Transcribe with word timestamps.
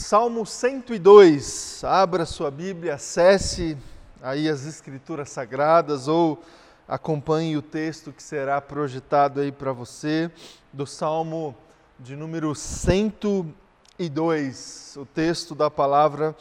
Salmo 0.00 0.46
102. 0.46 1.82
Abra 1.82 2.24
sua 2.24 2.52
Bíblia, 2.52 2.94
acesse 2.94 3.76
aí 4.22 4.48
as 4.48 4.64
escrituras 4.64 5.28
sagradas 5.28 6.06
ou 6.06 6.40
acompanhe 6.86 7.56
o 7.56 7.62
texto 7.62 8.12
que 8.12 8.22
será 8.22 8.60
projetado 8.60 9.40
aí 9.40 9.50
para 9.50 9.72
você 9.72 10.30
do 10.72 10.86
Salmo 10.86 11.52
de 11.98 12.14
número 12.14 12.54
102. 12.54 14.96
O 14.96 15.04
texto 15.04 15.52
da 15.52 15.68
palavra 15.68 16.36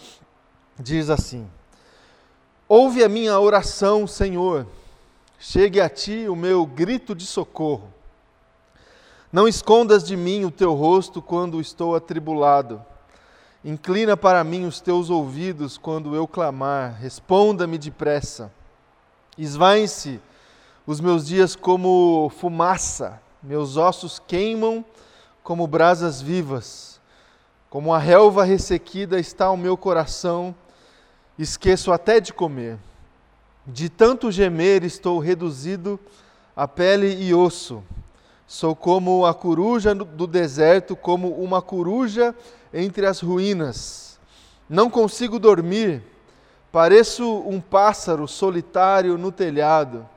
diz 0.80 1.10
assim: 1.10 1.50
Ouve 2.70 3.04
a 3.04 3.10
minha 3.10 3.40
oração, 3.40 4.06
Senhor. 4.06 4.68
Chegue 5.40 5.82
a 5.82 5.90
ti 5.90 6.30
o 6.30 6.36
meu 6.36 6.64
grito 6.64 7.16
de 7.16 7.26
socorro. 7.26 7.92
Não 9.34 9.48
escondas 9.48 10.04
de 10.04 10.16
mim 10.16 10.46
o 10.46 10.52
teu 10.52 10.76
rosto 10.76 11.24
quando 11.24 11.60
estou 11.60 11.96
atribulado. 11.96 12.86
Inclina 13.64 14.16
para 14.16 14.44
mim 14.44 14.66
os 14.66 14.80
teus 14.80 15.10
ouvidos 15.10 15.78
quando 15.78 16.16
eu 16.16 16.28
clamar, 16.28 16.98
responda-me 17.00 17.78
depressa. 17.78 18.52
Esvaem-se 19.38 20.20
os 20.86 21.02
meus 21.02 21.28
dias 21.28 21.56
como 21.56 22.32
fumaça, 22.38 23.22
meus 23.42 23.76
ossos 23.76 24.20
queimam 24.20 24.86
como 25.44 25.68
brasas 25.68 26.22
vivas. 26.22 27.00
Como 27.70 27.94
a 27.94 27.98
relva 27.98 28.44
ressequida 28.44 29.20
está 29.20 29.52
o 29.52 29.58
meu 29.58 29.76
coração, 29.76 30.56
esqueço 31.38 31.92
até 31.92 32.20
de 32.20 32.34
comer. 32.34 32.78
De 33.66 33.90
tanto 33.90 34.32
gemer 34.32 34.84
estou 34.84 35.20
reduzido 35.20 36.00
a 36.56 36.68
pele 36.68 37.22
e 37.22 37.34
osso. 37.34 37.84
Sou 38.48 38.74
como 38.74 39.26
a 39.26 39.34
coruja 39.34 39.94
do 39.94 40.26
deserto, 40.26 40.96
como 40.96 41.32
uma 41.32 41.62
coruja 41.62 42.34
entre 42.74 43.06
as 43.06 43.20
ruínas. 43.20 44.18
Não 44.70 44.90
consigo 44.90 45.38
dormir, 45.38 46.02
pareço 46.72 47.40
um 47.46 47.60
pássaro 47.60 48.26
solitário 48.26 49.18
no 49.18 49.34
telhado. 49.34 50.08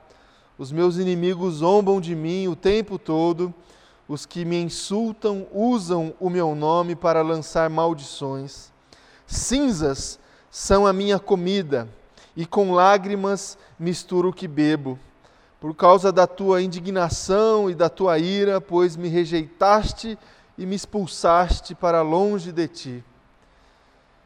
Os 0.56 0.70
meus 0.70 0.97
inimigos 0.97 1.55
zombam 1.55 2.01
de 2.01 2.14
mim 2.14 2.47
o 2.47 2.55
tempo 2.55 3.01
todo, 3.01 3.53
os 4.06 4.25
que 4.25 4.45
me 4.45 4.62
insultam 4.62 5.48
usam 5.53 6.14
o 6.20 6.31
meu 6.31 6.55
nome 6.55 6.95
para 6.95 7.23
lançar 7.23 7.69
maldições. 7.69 8.70
Cinzas 9.27 10.20
são 10.48 10.86
a 10.86 10.92
minha 10.92 11.19
comida, 11.19 11.89
e 12.36 12.47
com 12.47 12.73
lágrimas 12.73 13.58
misturo 13.77 14.28
o 14.28 14.33
que 14.33 14.47
bebo 14.47 14.97
por 15.61 15.75
causa 15.75 16.11
da 16.11 16.27
tua 16.27 16.62
indignação 16.62 17.69
e 17.69 17.75
da 17.75 17.91
tua 17.91 18.19
ira, 18.19 18.61
pois 18.61 18.97
me 18.97 19.08
rejeitaste 19.08 20.19
e 20.56 20.64
me 20.64 20.75
expulsaste 20.75 21.75
para 21.75 22.00
longe 22.00 22.50
de 22.50 22.67
ti. 22.67 23.05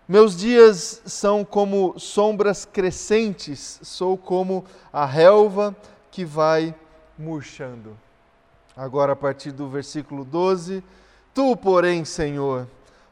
Meus 0.07 0.37
dias 0.37 1.03
são 1.05 1.45
como 1.45 1.99
sombras 1.99 2.65
crescentes, 2.65 3.81
sou 3.83 4.17
como 4.17 4.65
a 4.93 5.05
relva 5.05 5.75
que 6.11 6.25
vai 6.25 6.73
murchando. 7.19 7.97
Agora, 8.77 9.15
a 9.15 9.17
partir 9.17 9.51
do 9.51 9.69
versículo 9.69 10.25
12: 10.25 10.85
Tu, 11.33 11.57
porém, 11.57 12.05
Senhor, 12.05 12.69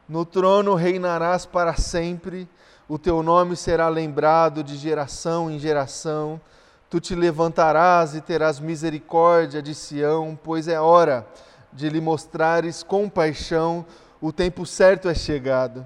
no 0.07 0.23
trono 0.23 0.75
reinarás 0.75 1.45
para 1.45 1.75
sempre, 1.75 2.47
o 2.87 2.97
teu 2.97 3.23
nome 3.23 3.55
será 3.55 3.89
lembrado 3.89 4.63
de 4.63 4.77
geração 4.77 5.49
em 5.49 5.57
geração 5.57 6.39
Tu 6.93 7.01
te 7.01 7.15
levantarás 7.15 8.13
e 8.13 8.21
terás 8.21 8.59
misericórdia 8.59 9.63
de 9.63 9.73
Sião, 9.73 10.37
pois 10.43 10.67
é 10.67 10.79
hora 10.79 11.25
de 11.71 11.89
lhe 11.89 11.99
mostrares 11.99 12.83
compaixão, 12.83 13.83
o 14.21 14.31
tempo 14.31 14.63
certo 14.63 15.09
é 15.09 15.15
chegado. 15.15 15.83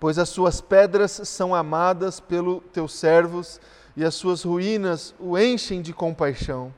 Pois 0.00 0.18
as 0.18 0.28
suas 0.28 0.60
pedras 0.60 1.12
são 1.22 1.54
amadas 1.54 2.18
pelos 2.18 2.60
teus 2.72 2.92
servos 2.94 3.60
e 3.96 4.04
as 4.04 4.16
suas 4.16 4.42
ruínas 4.42 5.14
o 5.20 5.38
enchem 5.38 5.80
de 5.80 5.92
compaixão. 5.92 6.74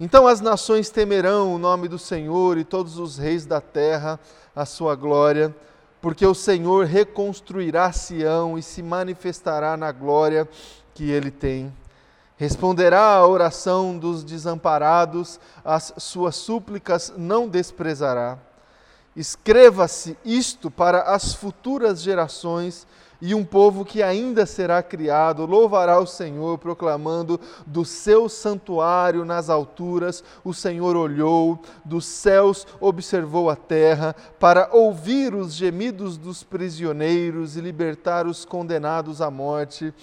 Então 0.00 0.26
as 0.26 0.40
nações 0.40 0.90
temerão 0.90 1.54
o 1.54 1.58
nome 1.58 1.86
do 1.86 2.00
Senhor 2.00 2.58
e 2.58 2.64
todos 2.64 2.98
os 2.98 3.16
reis 3.16 3.46
da 3.46 3.60
terra 3.60 4.18
a 4.56 4.66
sua 4.66 4.96
glória, 4.96 5.54
porque 6.02 6.26
o 6.26 6.34
Senhor 6.34 6.84
reconstruirá 6.84 7.92
Sião 7.92 8.58
e 8.58 8.62
se 8.62 8.82
manifestará 8.82 9.76
na 9.76 9.92
glória 9.92 10.48
que 10.92 11.08
ele 11.12 11.30
tem. 11.30 11.72
Responderá 12.44 13.14
à 13.14 13.26
oração 13.26 13.96
dos 13.96 14.22
desamparados, 14.22 15.40
as 15.64 15.94
suas 15.96 16.36
súplicas 16.36 17.10
não 17.16 17.48
desprezará. 17.48 18.36
Escreva-se 19.16 20.14
isto 20.22 20.70
para 20.70 21.14
as 21.14 21.32
futuras 21.32 22.02
gerações, 22.02 22.86
e 23.18 23.34
um 23.34 23.42
povo 23.42 23.82
que 23.82 24.02
ainda 24.02 24.44
será 24.44 24.82
criado 24.82 25.46
louvará 25.46 25.98
o 25.98 26.06
Senhor, 26.06 26.58
proclamando: 26.58 27.40
do 27.66 27.82
seu 27.82 28.28
santuário 28.28 29.24
nas 29.24 29.48
alturas 29.48 30.22
o 30.44 30.52
Senhor 30.52 30.96
olhou, 30.96 31.58
dos 31.82 32.04
céus 32.04 32.66
observou 32.78 33.48
a 33.48 33.56
terra, 33.56 34.14
para 34.38 34.68
ouvir 34.70 35.34
os 35.34 35.54
gemidos 35.54 36.18
dos 36.18 36.42
prisioneiros 36.42 37.56
e 37.56 37.62
libertar 37.62 38.26
os 38.26 38.44
condenados 38.44 39.22
à 39.22 39.30
morte 39.30 39.94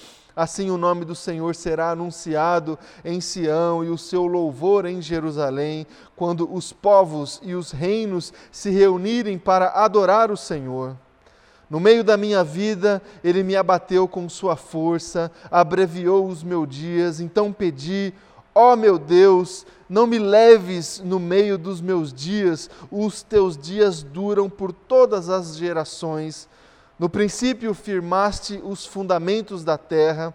Assim 0.42 0.72
o 0.72 0.78
nome 0.78 1.06
do 1.06 1.14
Senhor 1.14 1.54
será 1.54 1.92
anunciado 1.92 2.80
em 3.06 3.22
Sião 3.22 3.84
e 3.84 3.90
o 3.90 3.98
seu 3.98 4.26
louvor 4.26 4.88
em 4.88 5.00
Jerusalém, 5.00 5.86
quando 6.16 6.52
os 6.52 6.74
povos 6.74 7.40
e 7.44 7.54
os 7.54 7.70
reinos 7.70 8.34
se 8.52 8.72
reunirem 8.72 9.38
para 9.38 9.68
adorar 9.68 10.32
o 10.32 10.36
Senhor. 10.36 10.98
No 11.70 11.80
meio 11.80 12.04
da 12.04 12.18
minha 12.18 12.44
vida, 12.44 13.04
ele 13.24 13.44
me 13.44 13.56
abateu 13.56 14.08
com 14.08 14.28
sua 14.28 14.56
força, 14.56 15.32
abreviou 15.52 16.28
os 16.28 16.42
meus 16.42 16.68
dias, 16.68 17.20
então 17.20 17.54
pedi, 17.54 18.12
ó 18.56 18.74
oh, 18.74 18.76
meu 18.76 18.98
Deus, 18.98 19.64
não 19.88 20.08
me 20.08 20.18
leves 20.18 21.04
no 21.06 21.20
meio 21.20 21.56
dos 21.56 21.82
meus 21.82 22.12
dias, 22.12 22.68
os 22.90 23.22
teus 23.22 23.56
dias 23.56 24.02
duram 24.02 24.50
por 24.50 24.74
todas 24.74 25.30
as 25.30 25.56
gerações. 25.56 26.50
No 27.02 27.10
princípio 27.10 27.74
firmaste 27.74 28.62
os 28.64 28.86
fundamentos 28.86 29.64
da 29.64 29.76
terra, 29.76 30.32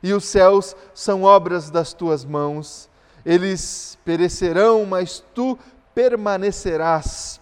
e 0.00 0.12
os 0.12 0.26
céus 0.26 0.76
são 0.94 1.24
obras 1.24 1.70
das 1.70 1.92
tuas 1.92 2.24
mãos. 2.24 2.88
Eles 3.26 3.98
perecerão, 4.04 4.86
mas 4.86 5.24
tu 5.34 5.58
permanecerás. 5.96 7.40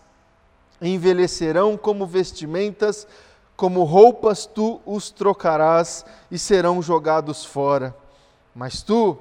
Envelhecerão 0.80 1.76
como 1.76 2.06
vestimentas, 2.06 3.06
como 3.58 3.84
roupas 3.84 4.46
tu 4.46 4.80
os 4.86 5.10
trocarás 5.10 6.06
e 6.30 6.38
serão 6.38 6.80
jogados 6.80 7.44
fora. 7.44 7.94
Mas 8.54 8.80
tu 8.80 9.18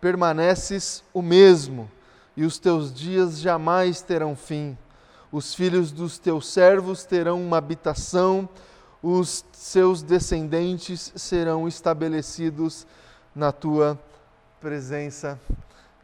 permaneces 0.00 1.02
o 1.12 1.22
mesmo, 1.22 1.90
e 2.36 2.44
os 2.44 2.56
teus 2.56 2.94
dias 2.94 3.40
jamais 3.40 4.00
terão 4.00 4.36
fim. 4.36 4.78
Os 5.32 5.56
filhos 5.56 5.90
dos 5.90 6.20
teus 6.20 6.46
servos 6.46 7.04
terão 7.04 7.42
uma 7.42 7.56
habitação, 7.58 8.48
os 9.08 9.44
seus 9.52 10.02
descendentes 10.02 11.12
serão 11.14 11.68
estabelecidos 11.68 12.84
na 13.32 13.52
tua 13.52 13.96
presença. 14.60 15.38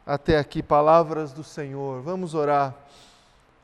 Até 0.07 0.39
aqui, 0.39 0.63
palavras 0.63 1.33
do 1.33 1.43
Senhor. 1.43 2.01
Vamos 2.01 2.33
orar. 2.33 2.73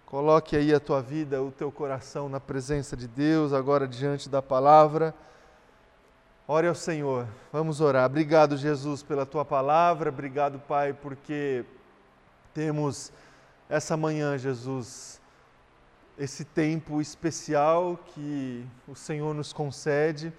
Coloque 0.06 0.56
aí 0.56 0.74
a 0.74 0.80
tua 0.80 1.00
vida, 1.00 1.40
o 1.40 1.52
teu 1.52 1.70
coração 1.70 2.28
na 2.28 2.40
presença 2.40 2.96
de 2.96 3.06
Deus, 3.06 3.52
agora 3.52 3.86
diante 3.86 4.28
da 4.28 4.42
palavra. 4.42 5.14
Ore 6.48 6.66
ao 6.66 6.74
Senhor. 6.74 7.28
Vamos 7.52 7.80
orar. 7.80 8.06
Obrigado, 8.06 8.56
Jesus, 8.56 9.04
pela 9.04 9.24
tua 9.24 9.44
palavra. 9.44 10.08
Obrigado, 10.08 10.58
Pai, 10.58 10.92
porque 10.92 11.64
temos 12.52 13.12
essa 13.68 13.96
manhã, 13.96 14.36
Jesus, 14.36 15.17
esse 16.18 16.44
tempo 16.44 17.00
especial 17.00 17.96
que 18.12 18.66
o 18.88 18.94
Senhor 18.94 19.32
nos 19.32 19.52
concede, 19.52 20.32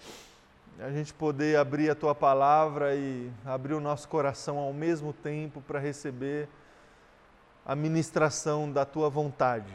a 0.77 0.91
gente 0.91 1.13
poder 1.13 1.57
abrir 1.57 1.89
a 1.89 1.95
tua 1.95 2.13
palavra 2.13 2.95
e 2.95 3.31
abrir 3.45 3.73
o 3.73 3.79
nosso 3.79 4.07
coração 4.07 4.57
ao 4.57 4.73
mesmo 4.73 5.13
tempo 5.13 5.61
para 5.61 5.79
receber 5.79 6.49
a 7.65 7.75
ministração 7.75 8.71
da 8.71 8.85
tua 8.85 9.09
vontade. 9.09 9.73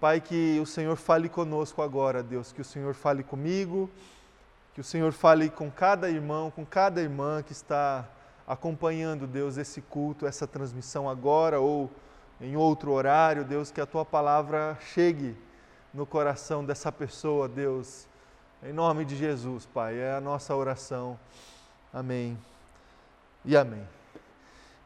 Pai, 0.00 0.20
que 0.20 0.58
o 0.60 0.66
Senhor 0.66 0.96
fale 0.96 1.28
conosco 1.28 1.82
agora, 1.82 2.22
Deus, 2.22 2.52
que 2.52 2.60
o 2.60 2.64
Senhor 2.64 2.94
fale 2.94 3.22
comigo, 3.22 3.90
que 4.74 4.80
o 4.80 4.84
Senhor 4.84 5.12
fale 5.12 5.50
com 5.50 5.70
cada 5.70 6.08
irmão, 6.08 6.50
com 6.50 6.64
cada 6.64 7.00
irmã 7.00 7.42
que 7.42 7.52
está 7.52 8.06
acompanhando, 8.46 9.26
Deus, 9.26 9.56
esse 9.56 9.80
culto, 9.80 10.26
essa 10.26 10.46
transmissão 10.46 11.08
agora 11.08 11.58
ou 11.58 11.90
em 12.40 12.56
outro 12.56 12.92
horário, 12.92 13.44
Deus, 13.44 13.70
que 13.70 13.80
a 13.80 13.86
tua 13.86 14.04
palavra 14.04 14.76
chegue 14.92 15.34
no 15.92 16.04
coração 16.04 16.64
dessa 16.64 16.92
pessoa, 16.92 17.48
Deus. 17.48 18.06
Em 18.62 18.72
nome 18.72 19.04
de 19.04 19.16
Jesus, 19.16 19.64
Pai, 19.64 19.98
é 19.98 20.12
a 20.12 20.20
nossa 20.20 20.54
oração. 20.54 21.18
Amém. 21.92 22.38
E 23.44 23.56
amém. 23.56 23.86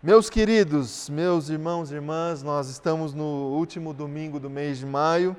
Meus 0.03 0.31
queridos, 0.31 1.11
meus 1.11 1.49
irmãos 1.49 1.91
e 1.91 1.95
irmãs, 1.95 2.43
nós 2.43 2.69
estamos 2.69 3.13
no 3.13 3.25
último 3.25 3.93
domingo 3.93 4.39
do 4.39 4.49
mês 4.49 4.79
de 4.79 4.87
maio. 4.87 5.37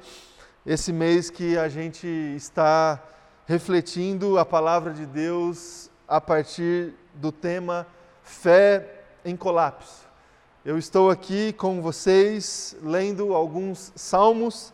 esse 0.65 0.93
mês 0.93 1.29
que 1.29 1.57
a 1.57 1.67
gente 1.67 2.05
está 2.05 3.01
refletindo 3.47 4.37
a 4.37 4.45
palavra 4.45 4.93
de 4.93 5.05
Deus 5.05 5.89
a 6.07 6.21
partir 6.21 6.93
do 7.15 7.31
tema 7.31 7.87
Fé 8.21 9.01
em 9.25 9.35
Colapso. 9.35 10.10
Eu 10.63 10.77
estou 10.77 11.09
aqui 11.09 11.53
com 11.53 11.81
vocês 11.81 12.77
lendo 12.83 13.33
alguns 13.33 13.91
salmos 13.95 14.71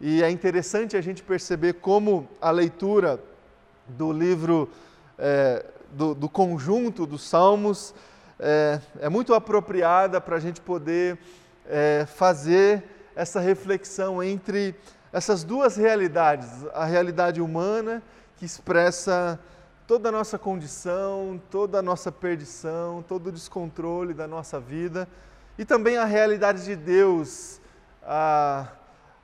e 0.00 0.22
é 0.22 0.30
interessante 0.30 0.96
a 0.96 1.00
gente 1.00 1.24
perceber 1.24 1.72
como 1.72 2.28
a 2.40 2.52
leitura 2.52 3.18
do 3.88 4.12
livro, 4.12 4.70
é, 5.18 5.66
do, 5.90 6.14
do, 6.14 6.28
conjunto 6.28 7.04
dos 7.04 7.24
salmos, 7.28 7.92
é, 8.38 8.78
é 9.00 9.08
muito 9.08 9.34
apropriada 9.34 10.20
para 10.20 10.36
a 10.36 10.38
gente 10.38 10.60
poder 10.60 11.18
é, 11.66 12.06
fazer 12.06 12.84
essa 13.16 13.40
reflexão 13.40 14.22
entre 14.22 14.72
essas 15.12 15.42
duas 15.42 15.74
realidades, 15.74 16.48
a 16.72 16.84
realidade 16.84 17.40
humana, 17.40 18.00
que 18.36 18.44
expressa 18.44 19.40
toda 19.86 20.08
a 20.08 20.12
nossa 20.12 20.38
condição, 20.38 21.40
toda 21.50 21.78
a 21.78 21.82
nossa 21.82 22.10
perdição, 22.10 23.04
todo 23.06 23.28
o 23.28 23.32
descontrole 23.32 24.14
da 24.14 24.26
nossa 24.26 24.58
vida, 24.58 25.08
e 25.58 25.64
também 25.64 25.96
a 25.96 26.04
realidade 26.04 26.64
de 26.64 26.74
Deus, 26.74 27.60
a, 28.02 28.68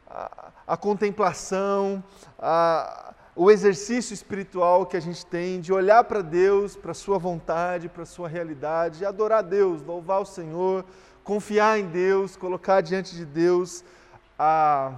a, 0.07 0.51
a 0.67 0.77
contemplação, 0.77 2.03
a, 2.39 3.15
o 3.35 3.51
exercício 3.51 4.13
espiritual 4.13 4.87
que 4.87 4.97
a 4.97 5.01
gente 5.01 5.25
tem 5.27 5.61
de 5.61 5.73
olhar 5.73 6.05
para 6.05 6.23
Deus, 6.23 6.77
para 6.77 6.95
Sua 6.95 7.19
vontade, 7.19 7.89
para 7.89 8.05
Sua 8.05 8.29
realidade, 8.29 9.05
adorar 9.05 9.43
Deus, 9.43 9.83
louvar 9.83 10.21
o 10.21 10.27
Senhor, 10.27 10.85
confiar 11.25 11.79
em 11.79 11.87
Deus, 11.87 12.37
colocar 12.37 12.81
diante 12.81 13.15
de 13.17 13.25
Deus 13.25 13.85
a 14.39 14.95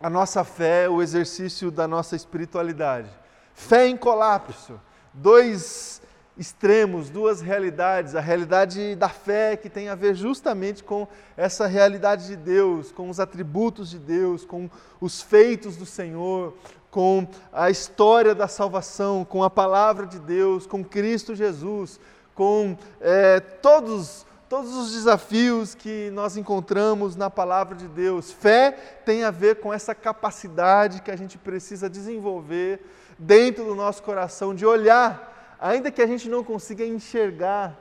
a 0.00 0.08
nossa 0.08 0.44
fé, 0.44 0.88
o 0.88 1.02
exercício 1.02 1.70
da 1.70 1.88
nossa 1.88 2.14
espiritualidade. 2.14 3.10
Fé 3.58 3.88
em 3.88 3.96
colapso. 3.96 4.80
Dois 5.12 6.00
extremos, 6.38 7.10
duas 7.10 7.40
realidades. 7.40 8.14
A 8.14 8.20
realidade 8.20 8.94
da 8.94 9.08
fé, 9.08 9.56
que 9.56 9.68
tem 9.68 9.88
a 9.88 9.96
ver 9.96 10.14
justamente 10.14 10.84
com 10.84 11.08
essa 11.36 11.66
realidade 11.66 12.28
de 12.28 12.36
Deus, 12.36 12.92
com 12.92 13.10
os 13.10 13.18
atributos 13.18 13.90
de 13.90 13.98
Deus, 13.98 14.44
com 14.44 14.70
os 15.00 15.20
feitos 15.20 15.76
do 15.76 15.84
Senhor, 15.84 16.54
com 16.88 17.26
a 17.52 17.68
história 17.68 18.32
da 18.32 18.46
salvação, 18.46 19.24
com 19.24 19.42
a 19.42 19.50
palavra 19.50 20.06
de 20.06 20.20
Deus, 20.20 20.64
com 20.64 20.84
Cristo 20.84 21.34
Jesus, 21.34 21.98
com 22.36 22.78
é, 23.00 23.40
todos 23.40 24.24
todos 24.48 24.74
os 24.74 24.92
desafios 24.92 25.74
que 25.74 26.10
nós 26.14 26.38
encontramos 26.38 27.14
na 27.14 27.28
palavra 27.28 27.76
de 27.76 27.86
Deus. 27.86 28.32
Fé 28.32 28.72
tem 29.04 29.22
a 29.22 29.30
ver 29.30 29.56
com 29.56 29.74
essa 29.74 29.94
capacidade 29.94 31.02
que 31.02 31.10
a 31.10 31.16
gente 31.16 31.36
precisa 31.36 31.88
desenvolver 31.88 32.80
dentro 33.18 33.64
do 33.64 33.74
nosso 33.74 34.02
coração 34.02 34.54
de 34.54 34.64
olhar, 34.64 35.56
ainda 35.60 35.90
que 35.90 36.00
a 36.00 36.06
gente 36.06 36.30
não 36.30 36.42
consiga 36.42 36.84
enxergar 36.86 37.76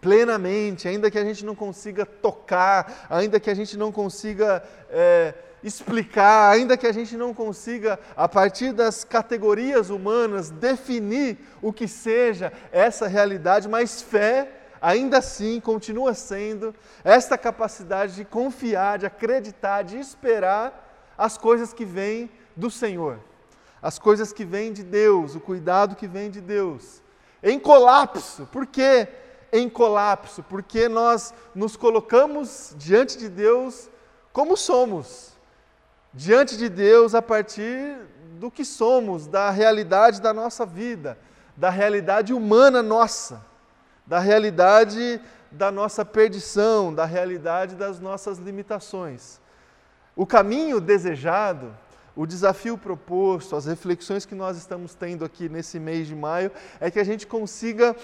plenamente, 0.00 0.88
ainda 0.88 1.10
que 1.10 1.18
a 1.18 1.24
gente 1.24 1.44
não 1.44 1.54
consiga 1.54 2.06
tocar, 2.06 3.06
ainda 3.10 3.38
que 3.38 3.50
a 3.50 3.54
gente 3.54 3.76
não 3.76 3.92
consiga 3.92 4.62
é, 4.88 5.34
explicar, 5.62 6.50
ainda 6.50 6.78
que 6.78 6.86
a 6.86 6.92
gente 6.92 7.14
não 7.14 7.34
consiga, 7.34 7.98
a 8.16 8.26
partir 8.26 8.72
das 8.72 9.04
categorias 9.04 9.90
humanas, 9.90 10.48
definir 10.48 11.36
o 11.60 11.74
que 11.74 11.86
seja 11.86 12.52
essa 12.72 13.06
realidade, 13.06 13.68
mas 13.68 14.00
fé 14.00 14.57
ainda 14.80 15.18
assim 15.18 15.60
continua 15.60 16.14
sendo 16.14 16.74
esta 17.04 17.36
capacidade 17.36 18.14
de 18.14 18.24
confiar, 18.24 18.98
de 18.98 19.06
acreditar, 19.06 19.82
de 19.82 19.98
esperar 19.98 21.14
as 21.16 21.36
coisas 21.36 21.72
que 21.72 21.84
vêm 21.84 22.30
do 22.56 22.70
Senhor, 22.70 23.18
as 23.82 23.98
coisas 23.98 24.32
que 24.32 24.44
vêm 24.44 24.72
de 24.72 24.82
Deus, 24.82 25.34
o 25.34 25.40
cuidado 25.40 25.96
que 25.96 26.06
vem 26.06 26.30
de 26.30 26.40
Deus. 26.40 27.02
Em 27.42 27.58
colapso, 27.58 28.46
por 28.52 28.66
quê? 28.66 29.08
Em 29.52 29.68
colapso, 29.68 30.42
porque 30.42 30.88
nós 30.88 31.32
nos 31.54 31.76
colocamos 31.76 32.74
diante 32.76 33.16
de 33.16 33.28
Deus 33.28 33.88
como 34.32 34.56
somos, 34.56 35.32
diante 36.12 36.56
de 36.56 36.68
Deus 36.68 37.14
a 37.14 37.22
partir 37.22 37.96
do 38.38 38.50
que 38.50 38.64
somos, 38.64 39.26
da 39.26 39.50
realidade 39.50 40.20
da 40.20 40.32
nossa 40.32 40.64
vida, 40.64 41.18
da 41.56 41.70
realidade 41.70 42.32
humana 42.32 42.82
nossa 42.82 43.44
da 44.08 44.18
realidade 44.18 45.20
da 45.50 45.70
nossa 45.70 46.04
perdição, 46.04 46.92
da 46.92 47.04
realidade 47.04 47.76
das 47.76 48.00
nossas 48.00 48.38
limitações. 48.38 49.38
O 50.16 50.26
caminho 50.26 50.80
desejado, 50.80 51.76
o 52.16 52.26
desafio 52.26 52.76
proposto, 52.76 53.54
as 53.54 53.66
reflexões 53.66 54.24
que 54.24 54.34
nós 54.34 54.56
estamos 54.56 54.94
tendo 54.94 55.24
aqui 55.24 55.48
nesse 55.48 55.78
mês 55.78 56.06
de 56.06 56.14
maio, 56.16 56.50
é 56.80 56.90
que 56.90 56.98
a 56.98 57.04
gente 57.04 57.26
consiga 57.26 57.94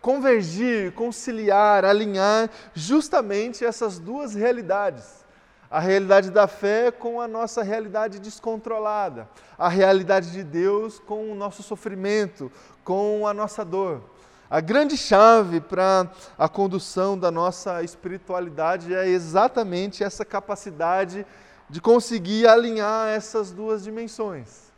convergir, 0.00 0.92
conciliar, 0.92 1.84
alinhar 1.84 2.50
justamente 2.74 3.64
essas 3.64 3.98
duas 3.98 4.34
realidades. 4.34 5.24
A 5.70 5.80
realidade 5.80 6.30
da 6.30 6.46
fé 6.46 6.92
com 6.92 7.20
a 7.20 7.26
nossa 7.26 7.62
realidade 7.62 8.20
descontrolada, 8.20 9.28
a 9.58 9.68
realidade 9.68 10.30
de 10.30 10.44
Deus 10.44 10.98
com 11.00 11.32
o 11.32 11.34
nosso 11.34 11.62
sofrimento, 11.62 12.52
com 12.84 13.26
a 13.26 13.32
nossa 13.32 13.64
dor. 13.64 14.13
A 14.50 14.60
grande 14.60 14.96
chave 14.96 15.60
para 15.60 16.10
a 16.38 16.48
condução 16.48 17.18
da 17.18 17.30
nossa 17.30 17.82
espiritualidade 17.82 18.94
é 18.94 19.08
exatamente 19.08 20.04
essa 20.04 20.24
capacidade 20.24 21.26
de 21.68 21.80
conseguir 21.80 22.46
alinhar 22.46 23.08
essas 23.08 23.50
duas 23.50 23.82
dimensões. 23.82 24.72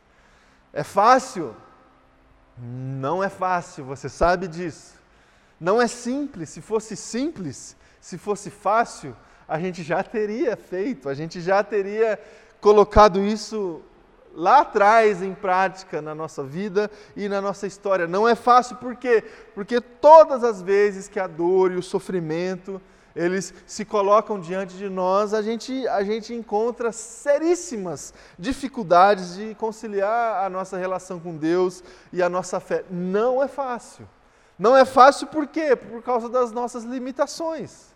É 0.72 0.84
fácil? 0.84 1.54
Não 2.56 3.22
é 3.22 3.28
fácil, 3.28 3.84
você 3.84 4.08
sabe 4.08 4.46
disso. 4.46 4.94
Não 5.60 5.82
é 5.82 5.86
simples. 5.86 6.50
Se 6.50 6.60
fosse 6.60 6.96
simples, 6.96 7.76
se 8.00 8.16
fosse 8.16 8.50
fácil, 8.50 9.16
a 9.48 9.58
gente 9.58 9.82
já 9.82 10.02
teria 10.02 10.56
feito, 10.56 11.08
a 11.08 11.14
gente 11.14 11.40
já 11.40 11.62
teria 11.62 12.18
colocado 12.60 13.22
isso 13.22 13.82
lá 14.36 14.60
atrás 14.60 15.22
em 15.22 15.34
prática 15.34 16.02
na 16.02 16.14
nossa 16.14 16.44
vida 16.44 16.90
e 17.16 17.28
na 17.28 17.40
nossa 17.40 17.66
história. 17.66 18.06
Não 18.06 18.28
é 18.28 18.34
fácil 18.34 18.76
por 18.76 18.94
quê? 18.94 19.24
Porque 19.54 19.80
todas 19.80 20.44
as 20.44 20.60
vezes 20.60 21.08
que 21.08 21.18
a 21.18 21.26
dor 21.26 21.72
e 21.72 21.76
o 21.76 21.82
sofrimento 21.82 22.80
eles 23.16 23.54
se 23.66 23.82
colocam 23.82 24.38
diante 24.38 24.76
de 24.76 24.90
nós, 24.90 25.32
a 25.32 25.40
gente, 25.40 25.88
a 25.88 26.04
gente 26.04 26.34
encontra 26.34 26.92
seríssimas 26.92 28.12
dificuldades 28.38 29.36
de 29.36 29.54
conciliar 29.54 30.44
a 30.44 30.50
nossa 30.50 30.76
relação 30.76 31.18
com 31.18 31.34
Deus 31.34 31.82
e 32.12 32.22
a 32.22 32.28
nossa 32.28 32.60
fé. 32.60 32.84
Não 32.90 33.42
é 33.42 33.48
fácil. 33.48 34.06
Não 34.58 34.76
é 34.76 34.84
fácil 34.84 35.28
por 35.28 35.46
quê? 35.46 35.74
Por 35.74 36.02
causa 36.02 36.28
das 36.28 36.52
nossas 36.52 36.84
limitações. 36.84 37.95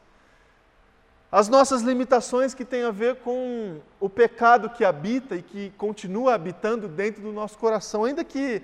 As 1.33 1.49
nossas 1.49 1.83
limitações 1.83 2.55
que 2.55 2.65
têm 2.65 2.83
a 2.83 2.91
ver 2.91 3.17
com 3.17 3.81
o 4.01 4.09
pecado 4.09 4.69
que 4.69 4.85
habita 4.85 5.37
e 5.37 5.43
que 5.43 5.71
continua 5.79 6.35
habitando 6.35 6.89
dentro 6.89 7.23
do 7.23 7.31
nosso 7.31 7.57
coração, 7.57 8.05
ainda 8.05 8.25
que 8.25 8.61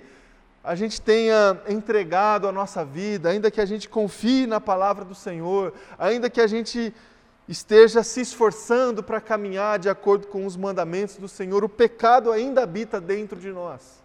a 0.61 0.75
gente 0.75 0.99
tenha 0.99 1.57
entregado 1.69 2.45
a 2.45 2.51
nossa 2.51 2.83
vida, 2.83 3.29
ainda 3.29 3.49
que 3.49 3.61
a 3.61 3.65
gente 3.65 3.87
confie 3.87 4.45
na 4.45 4.59
palavra 4.59 5.05
do 5.05 5.15
Senhor, 5.15 5.73
ainda 5.97 6.29
que 6.29 6.41
a 6.41 6.47
gente 6.47 6.93
esteja 7.47 8.03
se 8.03 8.19
esforçando 8.19 9.01
para 9.01 9.21
caminhar 9.21 9.79
de 9.79 9.87
acordo 9.87 10.27
com 10.27 10.45
os 10.45 10.57
mandamentos 10.57 11.15
do 11.15 11.29
Senhor, 11.29 11.63
o 11.63 11.69
pecado 11.69 12.33
ainda 12.33 12.63
habita 12.63 12.99
dentro 12.99 13.39
de 13.39 13.49
nós. 13.49 14.03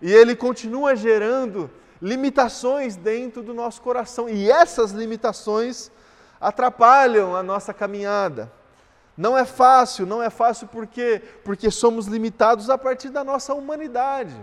E 0.00 0.12
ele 0.12 0.34
continua 0.34 0.96
gerando 0.96 1.70
limitações 2.00 2.96
dentro 2.96 3.40
do 3.40 3.54
nosso 3.54 3.80
coração. 3.80 4.28
E 4.28 4.50
essas 4.50 4.90
limitações 4.90 5.92
atrapalham 6.42 7.36
a 7.36 7.42
nossa 7.42 7.72
caminhada. 7.72 8.52
Não 9.16 9.38
é 9.38 9.44
fácil, 9.44 10.04
não 10.04 10.22
é 10.22 10.28
fácil 10.28 10.66
por 10.66 10.86
quê? 10.86 11.22
Porque 11.44 11.70
somos 11.70 12.06
limitados 12.06 12.68
a 12.68 12.76
partir 12.76 13.10
da 13.10 13.22
nossa 13.22 13.54
humanidade. 13.54 14.34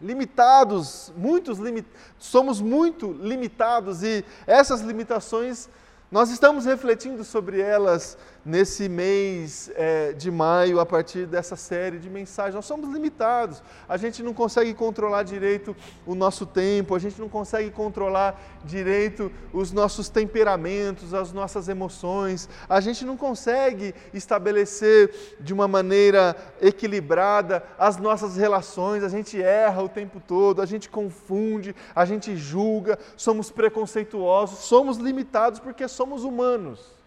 Limitados, 0.00 1.12
muitos 1.16 1.58
limit... 1.58 1.86
somos 2.18 2.60
muito 2.60 3.12
limitados 3.12 4.02
e 4.02 4.24
essas 4.46 4.82
limitações 4.82 5.68
nós 6.10 6.30
estamos 6.30 6.66
refletindo 6.66 7.24
sobre 7.24 7.60
elas 7.60 8.18
nesse 8.44 8.88
mês 8.88 9.70
é, 9.74 10.12
de 10.12 10.30
maio, 10.30 10.78
a 10.78 10.86
partir 10.86 11.26
dessa 11.26 11.56
série 11.56 11.98
de 11.98 12.10
mensagens. 12.10 12.54
Nós 12.54 12.66
somos 12.66 12.92
limitados, 12.92 13.62
a 13.88 13.96
gente 13.96 14.22
não 14.22 14.34
consegue 14.34 14.74
controlar 14.74 15.22
direito 15.22 15.74
o 16.06 16.14
nosso 16.14 16.44
tempo, 16.44 16.94
a 16.94 16.98
gente 16.98 17.18
não 17.18 17.28
consegue 17.28 17.70
controlar 17.70 18.40
direito 18.64 19.32
os 19.52 19.72
nossos 19.72 20.08
temperamentos, 20.08 21.14
as 21.14 21.32
nossas 21.32 21.68
emoções, 21.68 22.48
a 22.68 22.80
gente 22.80 23.04
não 23.04 23.16
consegue 23.16 23.94
estabelecer 24.12 25.36
de 25.40 25.52
uma 25.52 25.66
maneira 25.66 26.36
equilibrada 26.60 27.62
as 27.78 27.96
nossas 27.96 28.36
relações, 28.36 29.02
a 29.02 29.08
gente 29.08 29.40
erra 29.40 29.82
o 29.82 29.88
tempo 29.88 30.20
todo, 30.20 30.60
a 30.60 30.66
gente 30.66 30.88
confunde, 30.88 31.74
a 31.94 32.04
gente 32.04 32.36
julga, 32.36 32.98
somos 33.16 33.50
preconceituosos, 33.50 34.60
somos 34.60 34.98
limitados 34.98 35.60
porque 35.60 35.88
somos 35.88 36.24
humanos. 36.24 37.03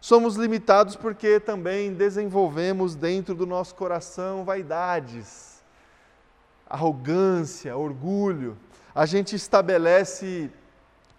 Somos 0.00 0.36
limitados 0.36 0.94
porque 0.94 1.40
também 1.40 1.92
desenvolvemos 1.92 2.94
dentro 2.94 3.34
do 3.34 3.44
nosso 3.46 3.74
coração 3.74 4.44
vaidades, 4.44 5.62
arrogância, 6.68 7.76
orgulho. 7.76 8.56
A 8.94 9.06
gente 9.06 9.34
estabelece 9.34 10.50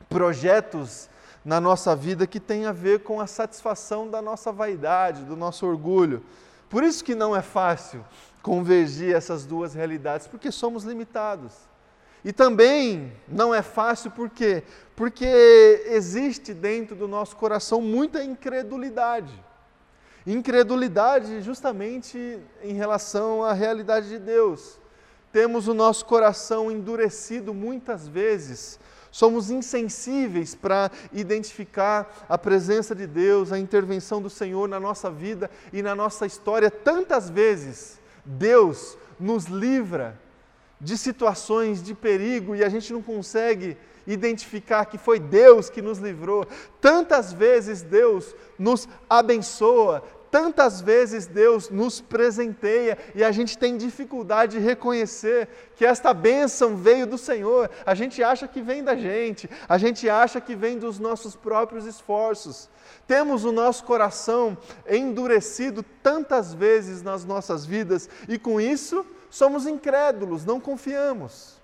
projetos 0.07 1.09
na 1.43 1.59
nossa 1.59 1.95
vida 1.95 2.25
que 2.25 2.39
têm 2.39 2.65
a 2.65 2.71
ver 2.71 3.03
com 3.03 3.19
a 3.19 3.27
satisfação 3.27 4.09
da 4.09 4.21
nossa 4.21 4.51
vaidade, 4.51 5.24
do 5.24 5.36
nosso 5.36 5.65
orgulho. 5.65 6.24
Por 6.69 6.83
isso 6.83 7.03
que 7.03 7.15
não 7.15 7.36
é 7.36 7.41
fácil 7.41 8.05
convergir 8.41 9.13
essas 9.13 9.45
duas 9.45 9.74
realidades, 9.74 10.27
porque 10.27 10.51
somos 10.51 10.83
limitados. 10.83 11.53
E 12.23 12.33
também 12.33 13.13
não 13.27 13.53
é 13.53 13.61
fácil 13.61 14.11
por 14.11 14.29
quê? 14.29 14.63
Porque 14.95 15.83
existe 15.85 16.53
dentro 16.53 16.95
do 16.95 17.07
nosso 17.07 17.35
coração 17.35 17.81
muita 17.81 18.23
incredulidade. 18.23 19.33
Incredulidade 20.27 21.41
justamente 21.41 22.39
em 22.61 22.73
relação 22.73 23.43
à 23.43 23.53
realidade 23.53 24.09
de 24.09 24.19
Deus. 24.19 24.77
Temos 25.31 25.67
o 25.67 25.73
nosso 25.73 26.05
coração 26.05 26.71
endurecido 26.71 27.53
muitas 27.53 28.07
vezes, 28.07 28.79
somos 29.11 29.49
insensíveis 29.49 30.55
para 30.55 30.91
identificar 31.13 32.25
a 32.27 32.38
presença 32.38 32.95
de 32.95 33.07
Deus, 33.07 33.51
a 33.51 33.59
intervenção 33.59 34.21
do 34.21 34.29
Senhor 34.29 34.67
na 34.67 34.79
nossa 34.79 35.09
vida 35.09 35.49
e 35.71 35.81
na 35.81 35.95
nossa 35.95 36.25
história. 36.25 36.69
Tantas 36.69 37.29
vezes 37.29 37.99
Deus 38.25 38.97
nos 39.19 39.45
livra 39.45 40.19
de 40.79 40.98
situações 40.98 41.83
de 41.83 41.93
perigo 41.93 42.55
e 42.55 42.63
a 42.63 42.69
gente 42.69 42.93
não 42.93 43.01
consegue 43.01 43.77
identificar 44.07 44.86
que 44.86 44.98
foi 44.98 45.19
Deus 45.19 45.69
que 45.69 45.81
nos 45.81 46.00
livrou. 46.00 46.48
Tantas 46.81 47.31
vezes 47.33 47.81
Deus 47.81 48.36
nos 48.57 48.88
abençoa, 49.09 50.03
tantas 50.31 50.79
vezes 50.81 51.25
Deus 51.25 51.69
nos 51.69 52.00
presenteia 52.00 52.98
e 53.13 53.24
a 53.24 53.31
gente 53.31 53.57
tem 53.57 53.77
dificuldade 53.77 54.57
de 54.57 54.63
reconhecer 54.63 55.48
que 55.75 55.86
esta 55.86 56.13
bênção 56.13 56.75
veio 56.75 57.05
do 57.05 57.17
Senhor. 57.17 57.69
A 57.86 57.93
gente 57.93 58.24
acha 58.24 58.48
que 58.48 58.62
vem 58.62 58.83
da 58.83 58.95
gente, 58.95 59.50
a 59.67 59.77
gente 59.77 60.09
acha 60.09 60.39
que 60.39 60.55
vem 60.55 60.77
dos 60.77 61.00
nossos 61.00 61.36
próprios 61.36 61.86
esforços. 61.86 62.69
Temos 63.07 63.43
o 63.43 63.51
nosso 63.51 63.83
coração 63.83 64.57
endurecido 64.88 65.83
tantas 66.03 66.53
vezes 66.53 67.01
nas 67.01 67.25
nossas 67.25 67.65
vidas 67.65 68.09
e 68.27 68.38
com 68.38 68.62
isso 68.62 69.05
somos 69.29 69.65
incrédulos, 69.65 70.45
não 70.45 70.59
confiamos. 70.59 71.57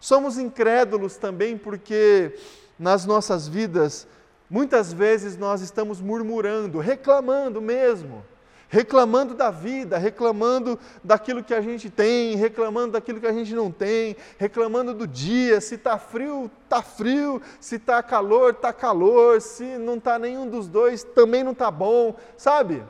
Somos 0.00 0.38
incrédulos 0.38 1.16
também 1.16 1.58
porque 1.58 2.38
nas 2.78 3.04
nossas 3.04 3.48
vidas 3.48 4.06
Muitas 4.50 4.92
vezes 4.92 5.36
nós 5.36 5.60
estamos 5.60 6.00
murmurando, 6.00 6.78
reclamando 6.78 7.60
mesmo, 7.60 8.24
reclamando 8.70 9.34
da 9.34 9.50
vida, 9.50 9.98
reclamando 9.98 10.78
daquilo 11.04 11.44
que 11.44 11.52
a 11.52 11.60
gente 11.60 11.90
tem, 11.90 12.34
reclamando 12.34 12.92
daquilo 12.92 13.20
que 13.20 13.26
a 13.26 13.32
gente 13.32 13.54
não 13.54 13.70
tem, 13.70 14.16
reclamando 14.38 14.94
do 14.94 15.06
dia, 15.06 15.60
se 15.60 15.74
está 15.74 15.98
frio, 15.98 16.50
está 16.64 16.80
frio, 16.80 17.42
se 17.60 17.76
está 17.76 18.02
calor, 18.02 18.52
está 18.52 18.72
calor, 18.72 19.38
se 19.42 19.76
não 19.76 19.96
está 19.96 20.18
nenhum 20.18 20.48
dos 20.48 20.66
dois, 20.66 21.04
também 21.04 21.44
não 21.44 21.52
está 21.52 21.70
bom, 21.70 22.16
sabe? 22.34 22.82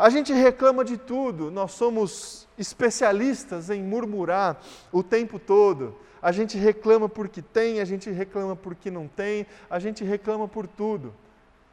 A 0.00 0.10
gente 0.10 0.32
reclama 0.32 0.84
de 0.84 0.96
tudo, 0.96 1.50
nós 1.50 1.72
somos 1.72 2.48
especialistas 2.58 3.70
em 3.70 3.82
murmurar 3.82 4.60
o 4.90 5.02
tempo 5.02 5.38
todo 5.38 5.94
a 6.22 6.32
gente 6.32 6.58
reclama 6.58 7.08
porque 7.08 7.40
tem, 7.40 7.80
a 7.80 7.84
gente 7.84 8.10
reclama 8.10 8.54
porque 8.54 8.90
não 8.90 9.08
tem, 9.08 9.46
a 9.68 9.78
gente 9.78 10.04
reclama 10.04 10.46
por 10.46 10.66
tudo. 10.66 11.14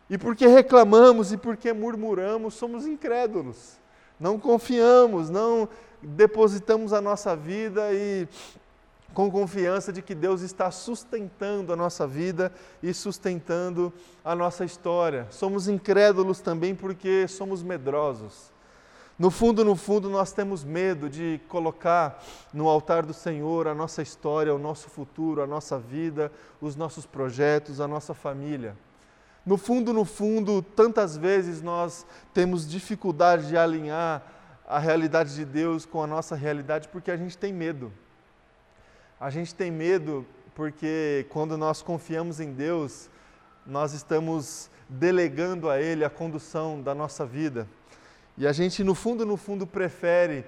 E 0.09 0.17
porque 0.17 0.47
reclamamos 0.47 1.33
e 1.33 1.37
porque 1.37 1.73
murmuramos, 1.73 2.53
somos 2.53 2.87
incrédulos. 2.87 3.77
Não 4.19 4.39
confiamos, 4.39 5.29
não 5.29 5.67
depositamos 6.01 6.93
a 6.93 7.01
nossa 7.01 7.35
vida 7.35 7.91
e 7.91 8.27
com 9.17 9.31
confiança 9.31 9.91
de 9.91 10.03
que 10.03 10.13
Deus 10.13 10.41
está 10.41 10.69
sustentando 10.69 11.73
a 11.73 11.75
nossa 11.75 12.05
vida 12.05 12.51
e 12.83 12.93
sustentando 12.93 13.91
a 14.23 14.35
nossa 14.35 14.63
história. 14.63 15.25
Somos 15.31 15.67
incrédulos 15.67 16.39
também 16.39 16.75
porque 16.75 17.27
somos 17.27 17.63
medrosos. 17.63 18.51
No 19.17 19.31
fundo, 19.31 19.65
no 19.65 19.75
fundo, 19.75 20.07
nós 20.07 20.31
temos 20.33 20.63
medo 20.63 21.09
de 21.09 21.41
colocar 21.47 22.23
no 22.53 22.69
altar 22.69 23.07
do 23.07 23.11
Senhor 23.11 23.67
a 23.67 23.73
nossa 23.73 24.03
história, 24.03 24.53
o 24.53 24.59
nosso 24.59 24.87
futuro, 24.87 25.41
a 25.41 25.47
nossa 25.47 25.79
vida, 25.79 26.31
os 26.61 26.75
nossos 26.75 27.07
projetos, 27.07 27.81
a 27.81 27.87
nossa 27.87 28.13
família. 28.13 28.77
No 29.43 29.57
fundo, 29.57 29.93
no 29.93 30.05
fundo, 30.05 30.61
tantas 30.61 31.17
vezes 31.17 31.59
nós 31.59 32.05
temos 32.35 32.69
dificuldade 32.69 33.47
de 33.47 33.57
alinhar 33.57 34.21
a 34.67 34.77
realidade 34.77 35.33
de 35.33 35.43
Deus 35.43 35.87
com 35.87 36.03
a 36.03 36.05
nossa 36.05 36.35
realidade 36.35 36.87
porque 36.89 37.09
a 37.09 37.17
gente 37.17 37.35
tem 37.35 37.51
medo. 37.51 37.91
A 39.19 39.31
gente 39.31 39.55
tem 39.55 39.71
medo 39.71 40.23
porque 40.53 41.25
quando 41.29 41.57
nós 41.57 41.81
confiamos 41.81 42.39
em 42.39 42.53
Deus, 42.53 43.09
nós 43.65 43.91
estamos 43.91 44.69
delegando 44.87 45.71
a 45.71 45.81
Ele 45.81 46.05
a 46.05 46.09
condução 46.09 46.79
da 46.79 46.93
nossa 46.93 47.25
vida. 47.25 47.67
E 48.37 48.45
a 48.45 48.51
gente, 48.51 48.83
no 48.83 48.93
fundo, 48.93 49.25
no 49.25 49.35
fundo, 49.35 49.65
prefere 49.65 50.45